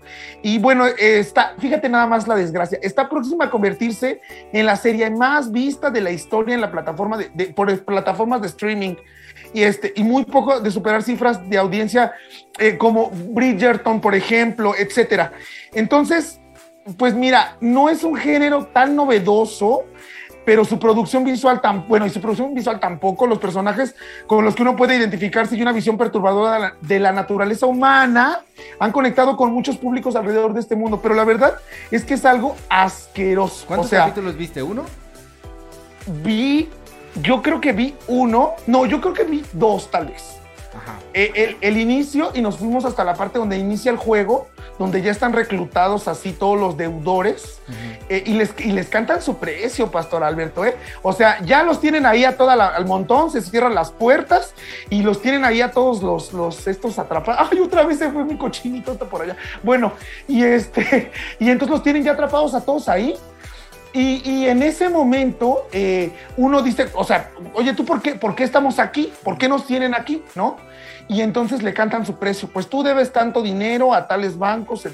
[0.42, 5.10] Y bueno, está, fíjate nada más la desgracia, está próxima a convertirse en la serie
[5.10, 8.96] más vista de la historia en la plataforma de, por plataformas de streaming
[9.54, 12.14] y este y muy poco de superar cifras de audiencia
[12.60, 15.34] eh, como Bridgerton, por ejemplo, etcétera.
[15.74, 16.42] Entonces,
[16.98, 19.86] pues mira, no es un género tan novedoso
[20.48, 23.96] pero su producción visual tan bueno y su producción visual tampoco los personajes
[24.28, 28.40] con los que uno puede identificarse y una visión perturbadora de la, naturaleza humana
[28.80, 31.02] han conectado con muchos públicos alrededor de este mundo.
[31.04, 31.56] Pero la verdad
[31.92, 33.66] es que es algo asqueroso.
[33.68, 34.86] ¿cuántos capítulos viste uno
[36.24, 36.70] vi
[37.22, 40.38] yo creo que vi uno no yo creo que vi dos tal vez.
[41.14, 44.48] Eh, el, inicio y nos fuimos hasta la parte donde inicia el juego,
[44.80, 47.60] donde ya están reclutados así todos los deudores
[48.10, 50.66] eh, y, les, y les cantan su precio, Pastor Alberto.
[50.66, 50.76] ¿eh?
[51.02, 54.54] O sea, ya los tienen ahí a toda al montón, se cierran las puertas
[54.90, 57.50] y los tienen ahí a todos los, los estos atrapados.
[57.52, 59.36] Ay, otra vez se fue mi cochinito por allá.
[59.64, 59.94] Bueno,
[60.28, 63.16] y este, y entonces los tienen ya atrapados a todos ahí.
[63.94, 65.68] Y, en ese momento
[66.38, 69.12] uno dice, o sea, oye, ¿tú por qué, por qué estamos aquí?
[69.24, 70.24] ¿Por qué nos tienen aquí?
[70.36, 70.58] ¿No?
[71.08, 72.50] y entonces le cantan su precio.
[72.52, 74.92] Pues tú debes tanto dinero a tales bancos, eh,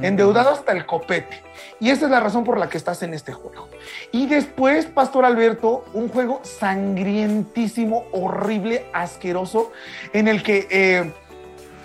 [0.00, 1.42] endeudado hasta el copete.
[1.80, 3.68] Y esa es la razón por la que estás en este juego.
[4.12, 9.72] Y después, Pastor Alberto, un juego sangrientísimo, horrible, asqueroso,
[10.12, 10.68] en el que...
[10.70, 11.12] Eh,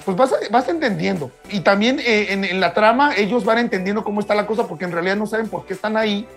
[0.05, 1.31] pues vas, vas entendiendo.
[1.49, 4.85] Y también eh, en, en, la trama ellos van entendiendo cómo está la cosa porque
[4.85, 6.27] en realidad no saben por qué están ahí.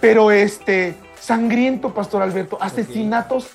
[0.00, 3.48] Pero este, sangriento, Pastor Alberto, asesinatos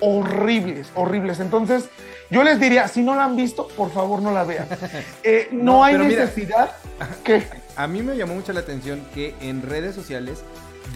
[0.00, 1.40] horribles, horribles.
[1.40, 1.88] Entonces,
[2.30, 4.68] yo les diría, si no la han visto, por favor no la vean.
[5.22, 7.42] Eh, no, no, hay necesidad mira, que...
[7.74, 10.44] A mí me llamó mucho la atención que en redes sociales,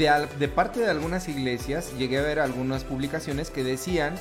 [0.00, 4.14] de, parte de algunas iglesias, llegué a ver algunas publicaciones que decían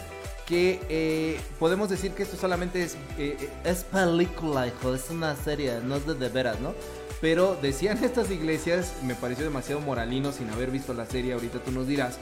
[0.46, 5.80] que eh, podemos decir que esto solamente es, eh, es película, hijo, es una serie,
[5.84, 6.74] no es de, de veras, ¿no?
[7.22, 11.72] Pero decían estas iglesias, me pareció demasiado moralino sin haber visto la serie, ahorita tú
[11.72, 12.18] nos dirás,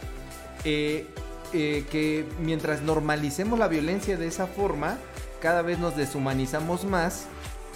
[0.64, 1.08] eh,
[1.54, 4.98] eh, que mientras normalicemos la violencia de esa forma,
[5.42, 7.26] cada vez nos deshumanizamos más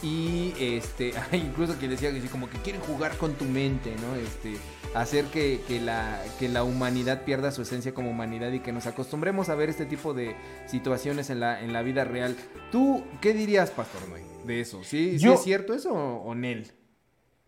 [0.03, 4.15] y este incluso quien decía que como que quieren jugar con tu mente, ¿no?
[4.15, 4.57] Este
[4.93, 8.87] hacer que, que, la, que la humanidad pierda su esencia como humanidad y que nos
[8.87, 12.35] acostumbremos a ver este tipo de situaciones en la, en la vida real.
[12.71, 14.83] ¿Tú qué dirías, Pastor Noé, de eso?
[14.83, 16.71] ¿Sí, Yo, ¿sí es cierto eso o, o Nel?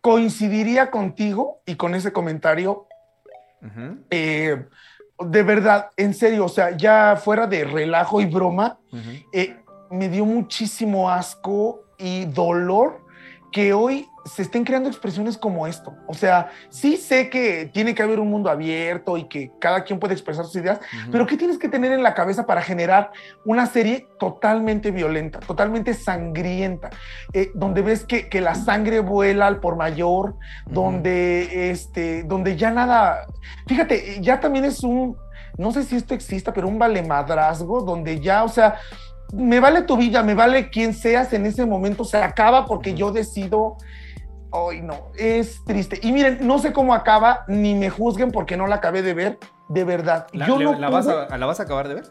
[0.01, 2.88] Coincidiría contigo y con ese comentario.
[3.62, 4.03] Uh -huh.
[4.10, 4.65] eh,
[5.19, 9.25] de verdad, en serio, o sea, ya fuera de relajo y broma, uh -huh.
[9.32, 9.56] eh,
[9.91, 13.02] me dio muchísimo asco y dolor
[13.53, 15.93] que hoy se estén creando expresiones como esto.
[16.07, 19.99] O sea, sí sé que tiene que haber un mundo abierto y que cada quien
[19.99, 21.11] puede expresar sus ideas, uh -huh.
[21.11, 23.11] pero ¿qué tienes que tener en la cabeza para generar
[23.45, 26.89] una serie totalmente violenta, totalmente sangrienta,
[27.33, 30.71] eh, donde ves que, que, la sangre vuela al por mayor, uh -huh.
[30.71, 33.27] donde, este, donde ya nada,
[33.67, 35.15] fíjate, ya también es un,
[35.57, 38.79] no sé si esto exista, pero un valemadrazgo, donde ya, o sea,
[39.33, 43.11] me vale tu vida, me vale quien seas en ese momento, se acaba porque yo
[43.11, 43.77] decido.
[44.51, 45.99] Ay, no, es triste.
[46.03, 49.39] Y miren, no sé cómo acaba, ni me juzguen porque no la acabé de ver,
[49.69, 50.27] de verdad.
[50.31, 52.03] ¿La, yo le, no la, vas a, ¿La vas a acabar de ver?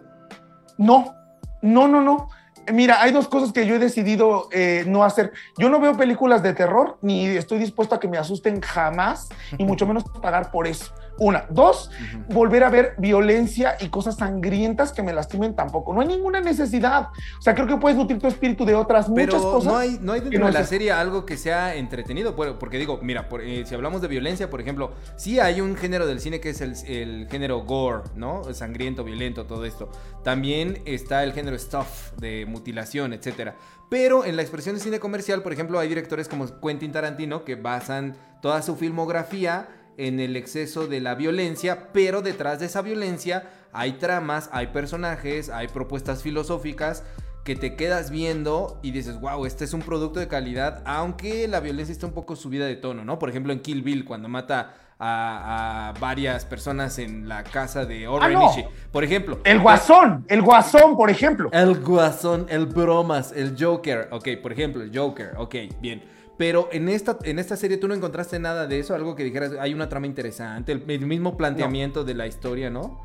[0.77, 1.15] No,
[1.63, 2.29] no, no, no.
[2.73, 5.33] Mira, hay dos cosas que yo he decidido eh, no hacer.
[5.59, 9.65] Yo no veo películas de terror, ni estoy dispuesto a que me asusten jamás, y
[9.65, 10.93] mucho menos pagar por eso.
[11.23, 11.47] Una.
[11.51, 12.35] Dos, uh -huh.
[12.35, 15.95] volver a ver violencia y cosas sangrientas que me lastimen tampoco.
[15.95, 17.11] No hay ninguna necesidad.
[17.39, 19.73] O sea, creo que puedes nutrir tu espíritu de otras Pero muchas cosas.
[19.73, 22.35] No hay, no hay dentro no de la serie algo que sea entretenido.
[22.35, 26.09] Porque digo, mira, por, eh, si hablamos de violencia, por ejemplo, sí hay un género
[26.09, 28.43] del cine que es el, el género gore, ¿no?
[28.53, 29.91] Sangriento, violento, todo esto.
[30.25, 33.55] También está el género stuff, de mutilación, etcétera.
[33.89, 37.55] Pero en la expresión de cine comercial, por ejemplo, hay directores como Quentin Tarantino que
[37.55, 43.51] basan toda su filmografía en el exceso de la violencia, pero detrás de esa violencia
[43.73, 47.05] hay tramas, hay personajes, hay propuestas filosóficas
[47.45, 51.61] que te quedas viendo y dices, wow, este es un producto de calidad, aunque la
[51.61, 53.19] violencia está un poco subida de tono, ¿no?
[53.19, 58.07] Por ejemplo, en Kill Bill, cuando mata a, a varias personas en la casa de
[58.07, 58.69] Orrin ah, no.
[58.93, 59.41] por ejemplo.
[59.43, 61.51] El guasón, el guasón, por ejemplo.
[61.53, 66.05] El guasón, el bromas, el Joker, ok, por ejemplo, el Joker, ok, bien.
[66.43, 69.53] Pero en esta, en esta serie tú no encontraste nada de eso, algo que dijeras,
[69.61, 72.05] hay una trama interesante, el, el mismo planteamiento no.
[72.05, 73.01] de la historia, ¿no?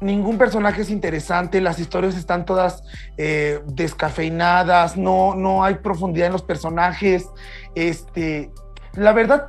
[0.00, 2.84] Ningún personaje es interesante, las historias están todas
[3.16, 7.26] eh, descafeinadas, no, no hay profundidad en los personajes.
[7.74, 8.52] Este,
[8.94, 9.48] la verdad,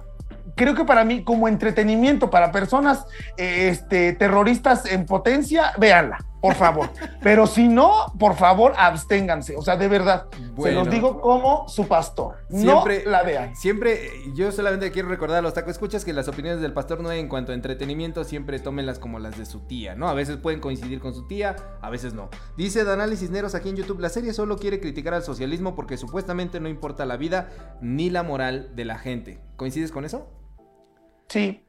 [0.56, 3.06] creo que para mí, como entretenimiento para personas
[3.38, 6.90] eh, este, terroristas en potencia, véanla, por favor.
[7.22, 9.56] Pero si no, por favor, absténganse.
[9.58, 12.38] O sea, de verdad, bueno, se los digo como su pastor.
[12.50, 13.56] Siempre, no la vean.
[13.56, 17.12] Siempre, yo solamente quiero recordar a los taco escuchas que las opiniones del pastor no
[17.12, 20.08] en cuanto a entretenimiento siempre tómenlas como las de su tía, ¿no?
[20.08, 22.30] A veces pueden coincidir con su tía, a veces no.
[22.58, 26.60] Dice Danali Cisneros aquí en YouTube, la serie solo quiere criticar al socialismo porque supuestamente
[26.60, 27.50] no importa la vida
[27.82, 29.42] ni la moral de la gente.
[29.56, 30.28] ¿Coincides con eso?
[31.28, 31.64] Sí.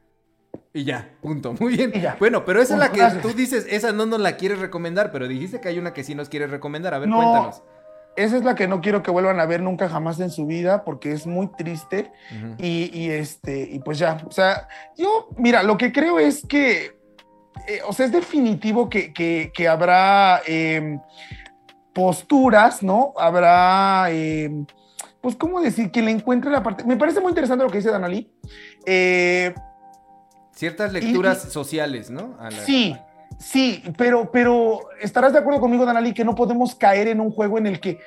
[0.73, 1.55] Y ya, punto.
[1.61, 1.93] Muy bien.
[2.19, 3.23] Bueno, pero esa es la que gracias.
[3.23, 6.15] tú dices, esa no nos la quieres recomendar, pero dijiste que hay una que sí
[6.15, 6.95] nos quieres recomendar.
[6.95, 7.63] A ver, no, cuéntanos.
[8.17, 10.85] Esa es la que no quiero que vuelvan a ver nunca jamás en su vida,
[10.85, 12.13] porque es muy triste.
[12.31, 12.55] Uh -huh.
[12.59, 14.19] y, y, este, y pues ya.
[14.27, 16.99] O sea, yo, mira, lo que creo es que.
[17.67, 20.99] Eh, o sea, es definitivo que, que, que habrá eh,
[21.93, 23.13] posturas, ¿no?
[23.17, 24.07] Habrá.
[24.11, 24.51] Eh,
[25.21, 25.91] pues, ¿cómo decir?
[25.91, 26.85] Que le encuentre la parte.
[26.85, 28.31] Me parece muy interesante lo que dice Danali.
[28.87, 29.55] Eh,
[30.61, 32.37] Ciertas lecturas y, sociales, ¿no?
[32.39, 32.51] La...
[32.51, 32.95] Sí,
[33.39, 37.57] sí, pero, pero estarás de acuerdo conmigo, Danali, que no podemos caer en un juego
[37.57, 37.99] en el que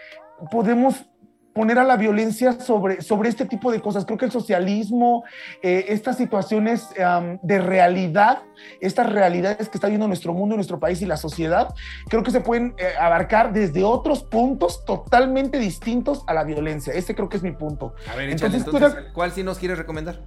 [0.52, 1.04] podemos
[1.52, 4.06] poner a la violencia sobre, sobre este tipo de cosas.
[4.06, 5.24] Creo que el socialismo,
[5.64, 8.44] eh, estas situaciones um, de realidad,
[8.82, 11.74] estas realidades que está viendo nuestro mundo, nuestro país y la sociedad,
[12.08, 16.94] creo que se pueden eh, abarcar desde otros puntos totalmente distintos a la violencia.
[16.94, 17.96] Ese creo que es mi punto.
[18.12, 20.22] A ver, entonces, entonces ¿cuál sí nos quieres recomendar?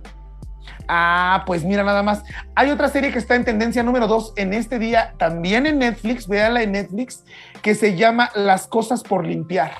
[0.89, 2.23] Ah, pues mira nada más.
[2.55, 6.29] Hay otra serie que está en tendencia número 2 en este día, también en Netflix,
[6.29, 7.25] véanla en Netflix,
[7.63, 9.73] que se llama Las cosas por limpiar.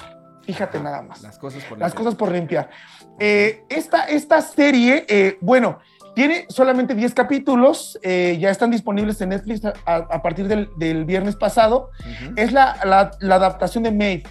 [0.45, 1.23] Fíjate nada más.
[1.23, 2.05] Las cosas por Las limpiar.
[2.05, 2.71] cosas por limpiar.
[3.19, 5.79] Eh, esta, esta serie, eh, bueno,
[6.15, 11.05] tiene solamente 10 capítulos, eh, ya están disponibles en Netflix a, a partir del, del
[11.05, 11.91] viernes pasado.
[12.37, 14.27] Es la, la- la adaptación de Maid,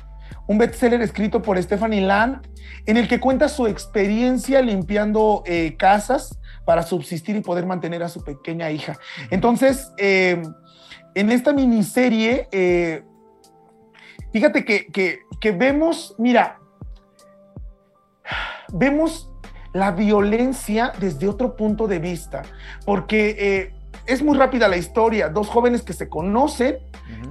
[0.48, 2.48] un bestseller escrito por Stephanie Land,
[2.88, 8.10] en el que cuenta su experiencia limpiando eh, casas para subsistir y poder mantener a
[8.10, 8.98] su pequeña hija.
[9.30, 10.42] Entonces, eh,
[11.14, 13.04] en esta miniserie, eh,
[14.34, 16.60] fíjate que, que- que vemos, mira,
[18.74, 19.30] vemos
[19.74, 22.44] la violencia desde otro punto de vista,
[22.86, 23.74] porque eh,
[24.08, 26.78] es muy rápida la historia, dos jóvenes que se conocen,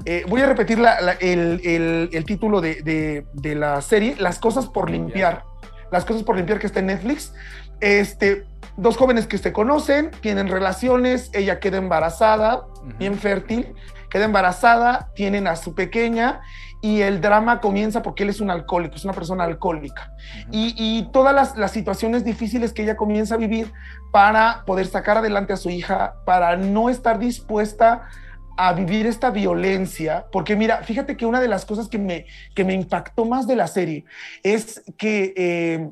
[0.04, 4.14] eh, voy a repetir la- la- el, el- el título de, de- de la serie,
[4.18, 5.42] Las cosas por limpiar.
[5.90, 7.32] Las cosas por limpiar que está en Netflix.
[7.80, 8.44] Este,
[8.76, 12.96] dos jóvenes que se conocen, tienen relaciones, ella queda embarazada, Ujú.
[12.98, 13.74] bien fértil,
[14.10, 16.40] queda embarazada, tienen a su pequeña
[16.80, 20.12] y el drama comienza porque él es un alcohólico, es una persona alcohólica.
[20.50, 23.72] Y, y todas las, las situaciones difíciles que ella comienza a vivir
[24.12, 28.08] para poder sacar adelante a su hija, para no estar dispuesta
[28.56, 32.64] a vivir esta violencia, porque mira, fíjate que una de las cosas que me, que
[32.64, 34.04] me impactó más de la serie
[34.42, 35.90] es que eh,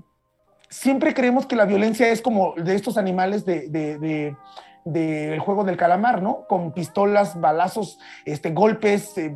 [0.73, 3.69] siempre creemos que la violencia es como de estos animales de...
[3.69, 4.37] de- de-
[4.85, 6.45] del juego del calamar, ¿no?
[6.49, 9.33] Con pistolas, balazos, este, golpes, eh,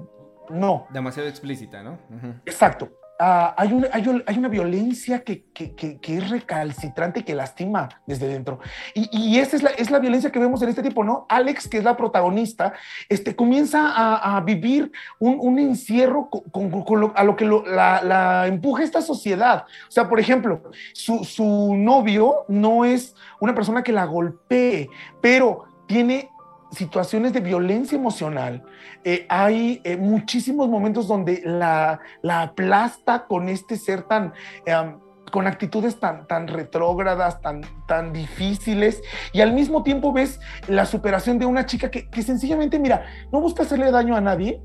[0.50, 0.88] no.
[0.90, 1.98] Demasiado explícita, ¿no?
[2.44, 2.88] Exacto.
[3.18, 5.74] Ah, hay, un- hay un- hay una violencia que, que-
[6.18, 8.58] es recalcitrante que lastima desde dentro.
[8.94, 11.24] Y, esa es la, es la violencia que vemos en este tipo, ¿no?
[11.30, 12.74] Alex, que es la protagonista,
[13.08, 18.46] este, comienza a, vivir un, un encierro con, con- lo- a lo que la, la
[18.48, 19.64] empuja esta sociedad.
[19.88, 24.90] O sea, por ejemplo, su, su novio no es una persona que la golpee,
[25.22, 26.28] pero tiene
[26.70, 28.62] situaciones de violencia emocional.
[29.04, 34.32] Eh, hay eh, muchísimos momentos donde la, la aplasta con este ser tan...
[34.64, 34.98] em,
[35.32, 39.02] con actitudes tan, tan retrógradas, tan, tan difíciles,
[39.32, 43.40] y al mismo tiempo ves la superación de una chica que, que sencillamente, mira, no
[43.40, 44.62] busca hacerle daño a nadie,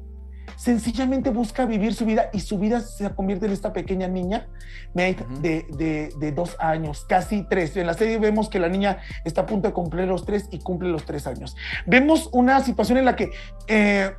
[0.61, 4.47] sencillamente busca vivir su vida y su vida se convierte en esta pequeña niña
[5.77, 7.75] de- de dos años, casi tres.
[7.77, 10.59] En la serie vemos que la niña está a punto de cumplir los tres y
[10.59, 11.55] cumple los tres años.
[11.87, 13.31] Vemos una situación en la que
[13.67, 14.11] eh,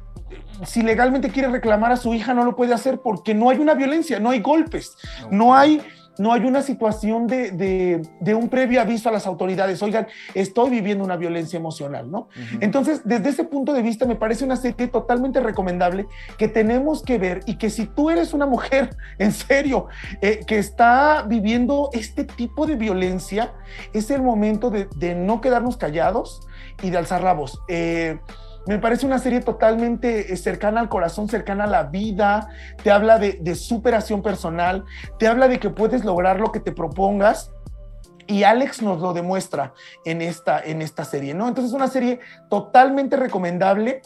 [0.64, 3.74] si legalmente quiere reclamar a su hija no lo puede hacer porque no hay una
[3.74, 4.96] violencia, no hay golpes,
[5.30, 5.80] no hay...
[6.18, 9.82] No hay una situación de, de- de un previo aviso a las autoridades.
[9.82, 12.28] Oigan, estoy viviendo una violencia emocional, ¿no?
[12.60, 16.06] Entonces, desde ese punto de vista, me parece una serie totalmente recomendable
[16.38, 19.86] que tenemos que ver y que si tú eres una mujer, en serio,
[20.20, 23.54] eh, que está viviendo este tipo de violencia,
[23.92, 26.46] es el momento de, de no quedarnos callados
[26.82, 27.60] y de alzar la voz.
[27.68, 28.18] Eh,
[28.66, 32.48] me parece una serie totalmente eh, cercana al corazón, cercana a la vida,
[32.82, 34.84] te habla de, de superación personal,
[35.18, 37.50] te habla de que puedes lograr lo que te propongas
[38.28, 41.48] y Alex nos lo demuestra en esta, en esta serie, ¿no?
[41.48, 44.00] Entonces es una serie totalmente recomendable.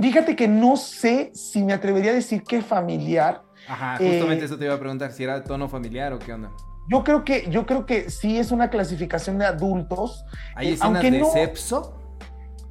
[0.00, 3.42] Fíjate que no sé si me atrevería a decir que familiar.
[3.66, 6.50] Ajá, Eh, justamente eso te iba a preguntar, si era tono familiar o qué onda.
[6.90, 10.22] Yo creo que, yo creo que sí es una clasificación de adultos.
[10.54, 11.96] ¿Hay Eh, escenas aunque de no- sexo?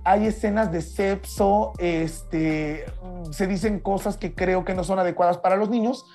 [0.06, 2.86] Hay escenas de sexo, este,
[3.32, 6.06] se dicen cosas que creo que no son adecuadas para los niños,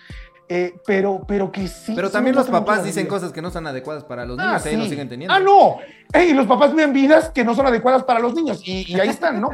[0.50, 1.92] eh, pero, pero que sí.
[1.94, 4.76] Pero también los papás dicen cosas que no son adecuadas para los Ah, niños, ahí
[4.76, 4.90] lo sí.
[4.90, 5.34] siguen teniendo.
[5.34, 5.76] Ah, no.
[6.12, 9.10] Ey, los papás viven vidas que no son adecuadas para los niños y, y ahí
[9.10, 9.50] están, ¿no?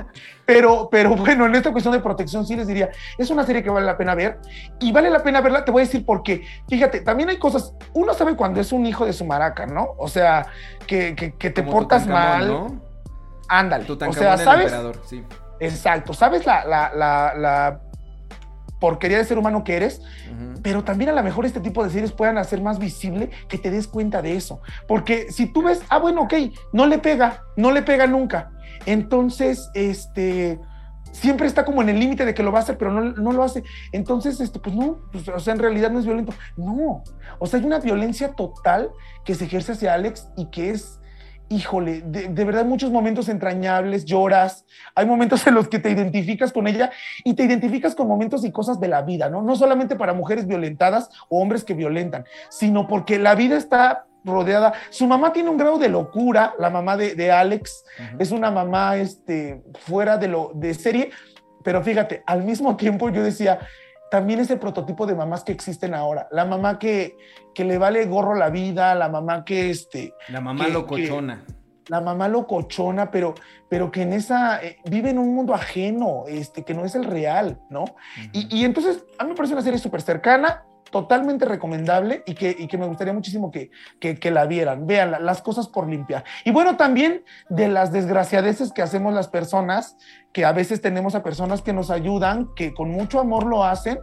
[0.46, 3.70] Pero, pero bueno, en esta cuestión de protección sí les diría, es una serie que
[3.70, 4.38] vale la pena ver
[4.80, 6.44] y vale la pena verla, te voy a decir por qué.
[6.68, 9.94] Fíjate, también hay cosas, uno sabe cuando es un hijo de su maraca, ¿no?
[9.98, 10.46] O sea,
[10.86, 12.93] que, que- que te Como portas mal, ¿no?
[13.58, 13.84] Ándale.
[13.84, 14.64] O Tutankamón sea, el ¿sabes?
[14.66, 15.24] emperador, sí.
[15.60, 17.80] Exacto, ¿sabes la, la, la, la
[18.80, 20.02] porquería de ser humano que eres?
[20.62, 23.70] Pero también a lo mejor este tipo de series puedan hacer más visible que te
[23.70, 24.60] des cuenta de eso.
[24.88, 26.34] Porque si tú ves, ah, bueno, ok,
[26.72, 28.50] no le pega, no le pega nunca.
[28.84, 30.58] Entonces, este,
[31.12, 33.32] siempre está como en el límite de que lo va a hacer, pero no, no
[33.32, 33.62] lo hace.
[33.92, 36.32] Entonces, este, pues no, pues, o sea, en realidad no es violento.
[36.56, 37.04] No,
[37.38, 38.90] o sea, hay una violencia total
[39.24, 41.00] que se ejerce hacia Alex y que es...
[41.54, 44.64] Híjole, de, de verdad muchos momentos entrañables, lloras,
[44.94, 46.90] hay momentos en los que te identificas con ella
[47.22, 49.40] y te identificas con momentos y cosas de la vida, ¿no?
[49.40, 54.72] No solamente para mujeres violentadas o hombres que violentan, sino porque la vida está rodeada.
[54.90, 57.84] Su mamá tiene un grado de locura, la mamá de, de Alex,
[58.18, 61.10] es una mamá este, fuera de, lo, de serie,
[61.62, 63.60] pero fíjate, al mismo tiempo yo decía,
[64.10, 66.28] también es el prototipo de mamás que existen ahora.
[66.30, 67.16] La mamá que,
[67.54, 71.44] que le vale gorro la vida, la mamá que, este, La mamá que- locochona.
[71.88, 73.34] la mamá locochona, pero,
[73.68, 77.04] pero que en esa, eh, vive en un mundo ajeno, este, que no es el
[77.04, 77.84] real, ¿no?
[78.32, 80.64] Y, y entonces, a mí me parece una serie súper cercana,
[80.94, 84.86] totalmente recomendable y que, y que me gustaría muchísimo que, que, que la vieran.
[84.86, 86.22] Vean las cosas por limpiar.
[86.44, 89.96] Y bueno, también de las desgraciadeces que hacemos las personas,
[90.32, 93.98] que a veces tenemos a personas que nos ayudan, que con mucho amor lo hacen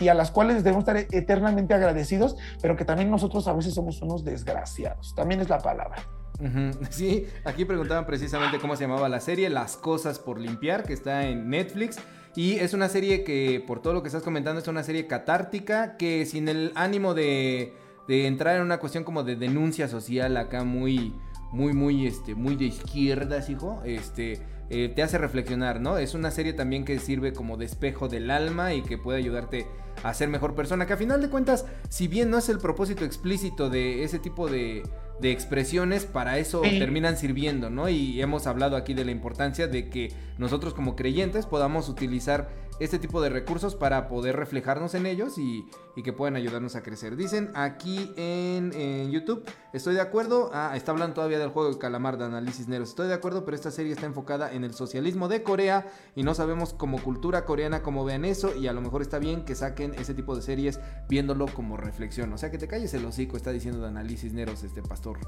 [0.00, 4.02] y a las cuales debemos estar eternamente agradecidos, pero que también nosotros a veces somos
[4.02, 5.14] unos desgraciados.
[5.14, 6.02] También es la palabra.
[6.90, 11.26] Sí, aquí preguntaban precisamente cómo se llamaba la serie, Las Cosas por Limpiar, que está
[11.26, 11.98] en Netflix.
[12.34, 15.96] Y es una serie que, por todo lo que estás comentando, es una serie catártica
[15.96, 17.74] que sin el ánimo de,
[18.08, 21.14] de entrar en una cuestión como de denuncia social acá muy,
[21.52, 25.98] muy, muy, este, muy de izquierdas, hijo, este, eh, te hace reflexionar, ¿no?
[25.98, 29.66] Es una serie también que sirve como de espejo del alma y que puede ayudarte
[30.02, 33.04] a ser mejor persona, que a final de cuentas, si bien no es el propósito
[33.04, 34.82] explícito de ese tipo de,
[35.20, 37.88] de expresiones para eso terminan sirviendo, ¿no?
[37.88, 42.50] Y hemos hablado aquí de la importancia de que nosotros como creyentes podamos utilizar
[42.84, 45.68] este tipo de recursos para poder reflejarnos en ellos y,
[46.02, 47.14] que puedan ayudarnos a crecer.
[47.14, 52.18] Dicen aquí en, YouTube, estoy de acuerdo, ah, está hablando todavía del juego de calamar
[52.18, 55.44] de análisis negros, estoy de acuerdo, pero esta serie está enfocada en el socialismo de
[55.44, 59.18] Corea y no sabemos como cultura coreana cómo vean eso y a lo mejor está
[59.18, 62.32] bien que saquen ese tipo de series viéndolo como reflexión.
[62.32, 65.18] O sea, que te calles el hocico, está diciendo de análisis negros este pastor.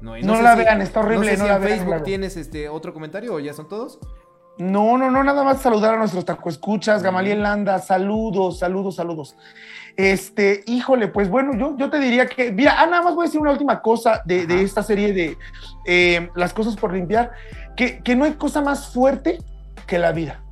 [0.00, 1.36] No, no, la vean, está horrible.
[1.36, 3.98] No, sé en Facebook tienes este otro comentario o ya son todos.
[4.58, 9.36] No, no, no, nada más saludar a nuestros taco escuchas, Gamaliel Landa, saludos, saludos, saludos.
[9.96, 13.28] Este, híjole, pues bueno, yo, yo te diría que, mira, ah, nada más voy a
[13.28, 15.38] decir una última cosa de, esta serie de
[15.86, 17.32] eh, Las cosas por limpiar,
[17.76, 19.38] que, que no hay cosa más fuerte
[19.86, 20.42] que la vida.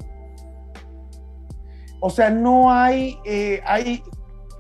[2.01, 4.03] O sea, no hay, eh, hay,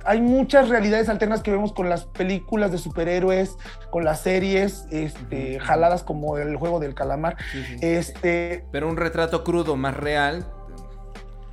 [0.04, 3.56] hay muchas realidades alternas que vemos con las películas de superhéroes,
[3.90, 7.36] con las series, este, jaladas como el juego del calamar.
[7.80, 10.46] Este, Pero un retrato crudo, más real.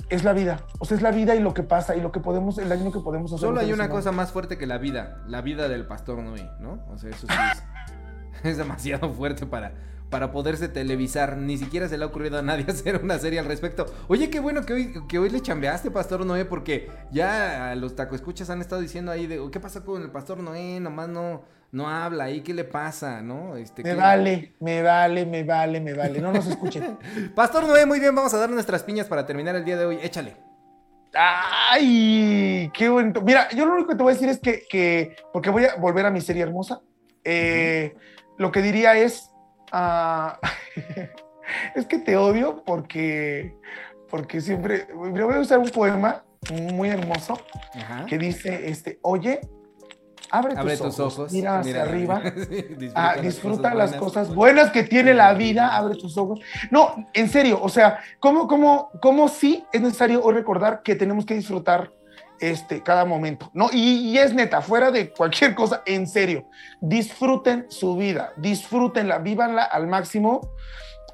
[0.10, 2.22] Es la vida, o sea, es la vida y lo que pasa y lo que
[2.22, 3.41] podemos, el daño que podemos hacer.
[3.41, 6.80] Solo hay una cosa más fuerte que la vida, la vida del pastor Noé, ¿no?
[6.88, 7.34] O sea, eso sí
[8.43, 9.74] es demasiado fuerte para,
[10.10, 11.38] para poderse televisar.
[11.38, 13.86] Ni siquiera se le ha ocurrido a nadie hacer una serie al respecto.
[14.08, 18.16] Oye, qué bueno que hoy, que hoy le chambeaste, Pastor Noé, porque ya los taco
[18.16, 20.80] escuchas han estado diciendo ahí de, ¿qué pasa con el Pastor Noé?
[20.80, 23.22] Nomás no, no habla ahí, ¿qué le pasa?
[23.22, 23.55] ¿No?
[23.58, 26.22] Este, me vale, me vale, me vale, me vale.
[26.22, 26.97] No nos escuchen.
[27.36, 29.99] Pastor Noé, muy bien, vamos a dar nuestras piñas para terminar el día de hoy.
[30.01, 30.36] Échale.
[31.14, 33.22] Ay, qué bonito.
[33.22, 36.05] Mira, yo lo único que te voy a decir es que, porque voy a volver
[36.05, 36.82] a mi serie hermosa,
[37.24, 37.95] eh,
[38.38, 39.32] lo que diría es,
[39.72, 40.39] Ah,
[41.76, 43.55] es que te odio porque,
[44.09, 44.88] porque siempre.
[44.93, 47.38] Voy a usar un poema muy hermoso
[48.07, 49.41] que dice: este, Oye,
[50.30, 52.22] abre, tus, ojos, mira hacia arriba,
[53.22, 56.39] disfruta, ah, las, cosas, buenas que tiene la vida, abre tus ojos.
[56.72, 61.26] No, en serio, o sea, ¿cómo, cómo, cómo sí es necesario hoy recordar que tenemos
[61.26, 61.91] que disfrutar
[62.40, 63.70] este, cada momento, ¿no?
[63.72, 66.46] Y, es neta, fuera de cualquier cosa, en serio,
[66.82, 70.42] disfruten su vida, disfrútenla, vívanla al máximo.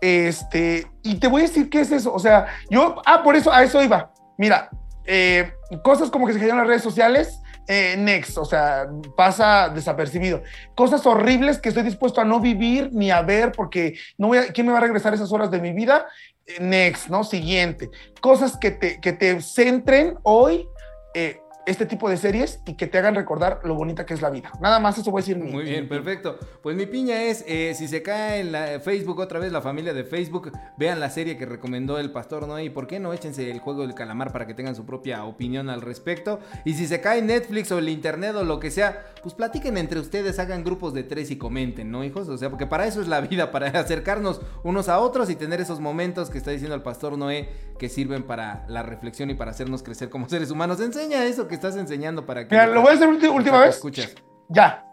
[0.01, 3.51] Este, y te voy a decir qué es eso, o sea, yo, ah, por eso,
[3.51, 4.11] a eso iba.
[4.37, 4.69] Mira,
[5.05, 5.53] eh,
[5.83, 10.43] cosas como que se generan en las redes sociales, eh, next, o sea, pasa desapercibido.
[10.75, 14.47] Cosas horribles que estoy dispuesto a no vivir ni a ver porque no voy a,
[14.51, 16.07] ¿quién me va a regresar esas horas de mi vida?
[16.45, 17.23] Eh, next, ¿no?
[17.23, 17.89] Siguiente.
[18.19, 20.67] Cosas que te, que te centren hoy
[21.13, 24.29] eh, este tipo de series y que te hagan recordar lo bonita que es la
[24.29, 24.51] vida.
[24.59, 25.37] Nada más eso voy a decir.
[25.37, 26.37] Muy bien, perfecto.
[26.61, 29.93] Pues mi piña es, eh, si se cae en la Facebook otra vez, la familia
[29.93, 33.49] de Facebook, vean la serie que recomendó el pastor Noé y por qué no échense
[33.49, 36.39] el juego del calamar para que tengan su propia opinión al respecto.
[36.65, 39.77] Y si se cae en Netflix o el internet o lo que sea, pues platiquen
[39.77, 42.27] entre ustedes, hagan grupos de tres y comenten, ¿no, hijos?
[42.29, 45.61] O sea, porque para eso es la vida, para acercarnos unos a otros y tener
[45.61, 47.49] esos momentos que está diciendo el pastor Noé
[47.79, 50.79] que sirven para la reflexión y para hacernos crecer como seres humanos.
[50.79, 52.55] Enseña eso que estás enseñando para que...
[52.55, 53.75] Mira, lo voy a hacer última vez.
[53.75, 54.13] Escuchas.
[54.49, 54.85] Ya.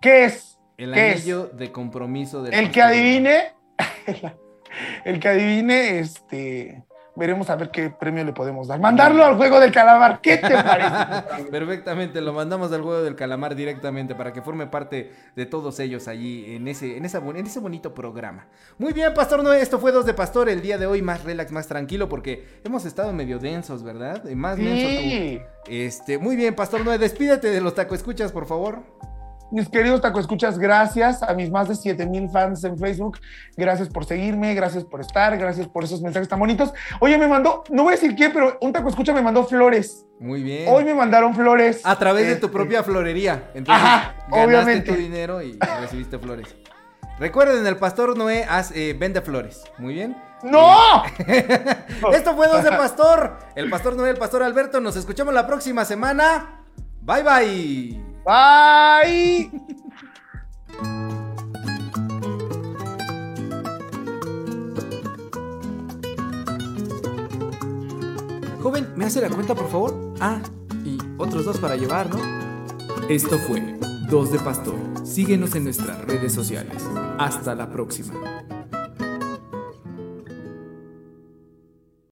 [0.00, 0.58] ¿Qué es?
[0.76, 2.54] El anillo de compromiso del...
[2.54, 3.52] El que adivine...
[5.04, 6.84] el que adivine, este
[7.14, 8.80] veremos a ver qué premio le podemos dar.
[8.80, 11.44] Mandarlo al juego del calamar, ¿qué te parece?
[11.50, 16.08] Perfectamente, lo mandamos al juego del calamar directamente para que forme parte de todos ellos
[16.08, 18.46] allí en ese, en esa, en ese bonito programa.
[18.78, 21.52] Muy bien, Pastor Noé, esto fue Dos de Pastor, el día de hoy más relax,
[21.52, 24.24] más tranquilo, porque hemos estado medio densos, ¿verdad?
[24.34, 25.40] Más sí.
[25.66, 28.82] Este, muy bien, Pastor Noé, despídete de los taco escuchas, por favor.
[29.52, 33.18] Mis queridos taco escuchas, gracias a mis más de 7 mil fans en Facebook.
[33.54, 36.72] Gracias por seguirme, gracias por estar, gracias por esos mensajes tan bonitos.
[37.00, 40.06] Oye, me mandó, no voy a decir quién, pero un taco escucha me mandó flores.
[40.18, 40.68] Muy bien.
[40.68, 41.82] Hoy me mandaron flores.
[41.84, 43.50] A través de tu este, propia florería.
[43.54, 44.92] Entonces, Ajá, ganaste obviamente.
[44.92, 46.48] tu dinero y recibiste flores.
[47.18, 49.64] Recuerden, el pastor Noé eh, vende flores.
[49.76, 50.16] Muy bien.
[50.42, 51.04] ¡No!
[52.12, 53.38] Esto fue Dos de Pastor.
[53.54, 54.80] El pastor Noé, el pastor Alberto.
[54.80, 56.64] Nos escuchamos la próxima semana.
[57.02, 58.11] Bye bye.
[58.24, 59.50] Bye.
[68.62, 70.14] Joven, ¿me hace la cuenta, por favor?
[70.20, 70.40] Ah,
[70.84, 72.20] y otros dos para llevar, ¿no?
[73.08, 73.76] Esto fue
[74.08, 74.76] Dos de Pastor.
[75.04, 76.84] Síguenos en nuestras redes sociales.
[77.18, 78.14] Hasta la próxima.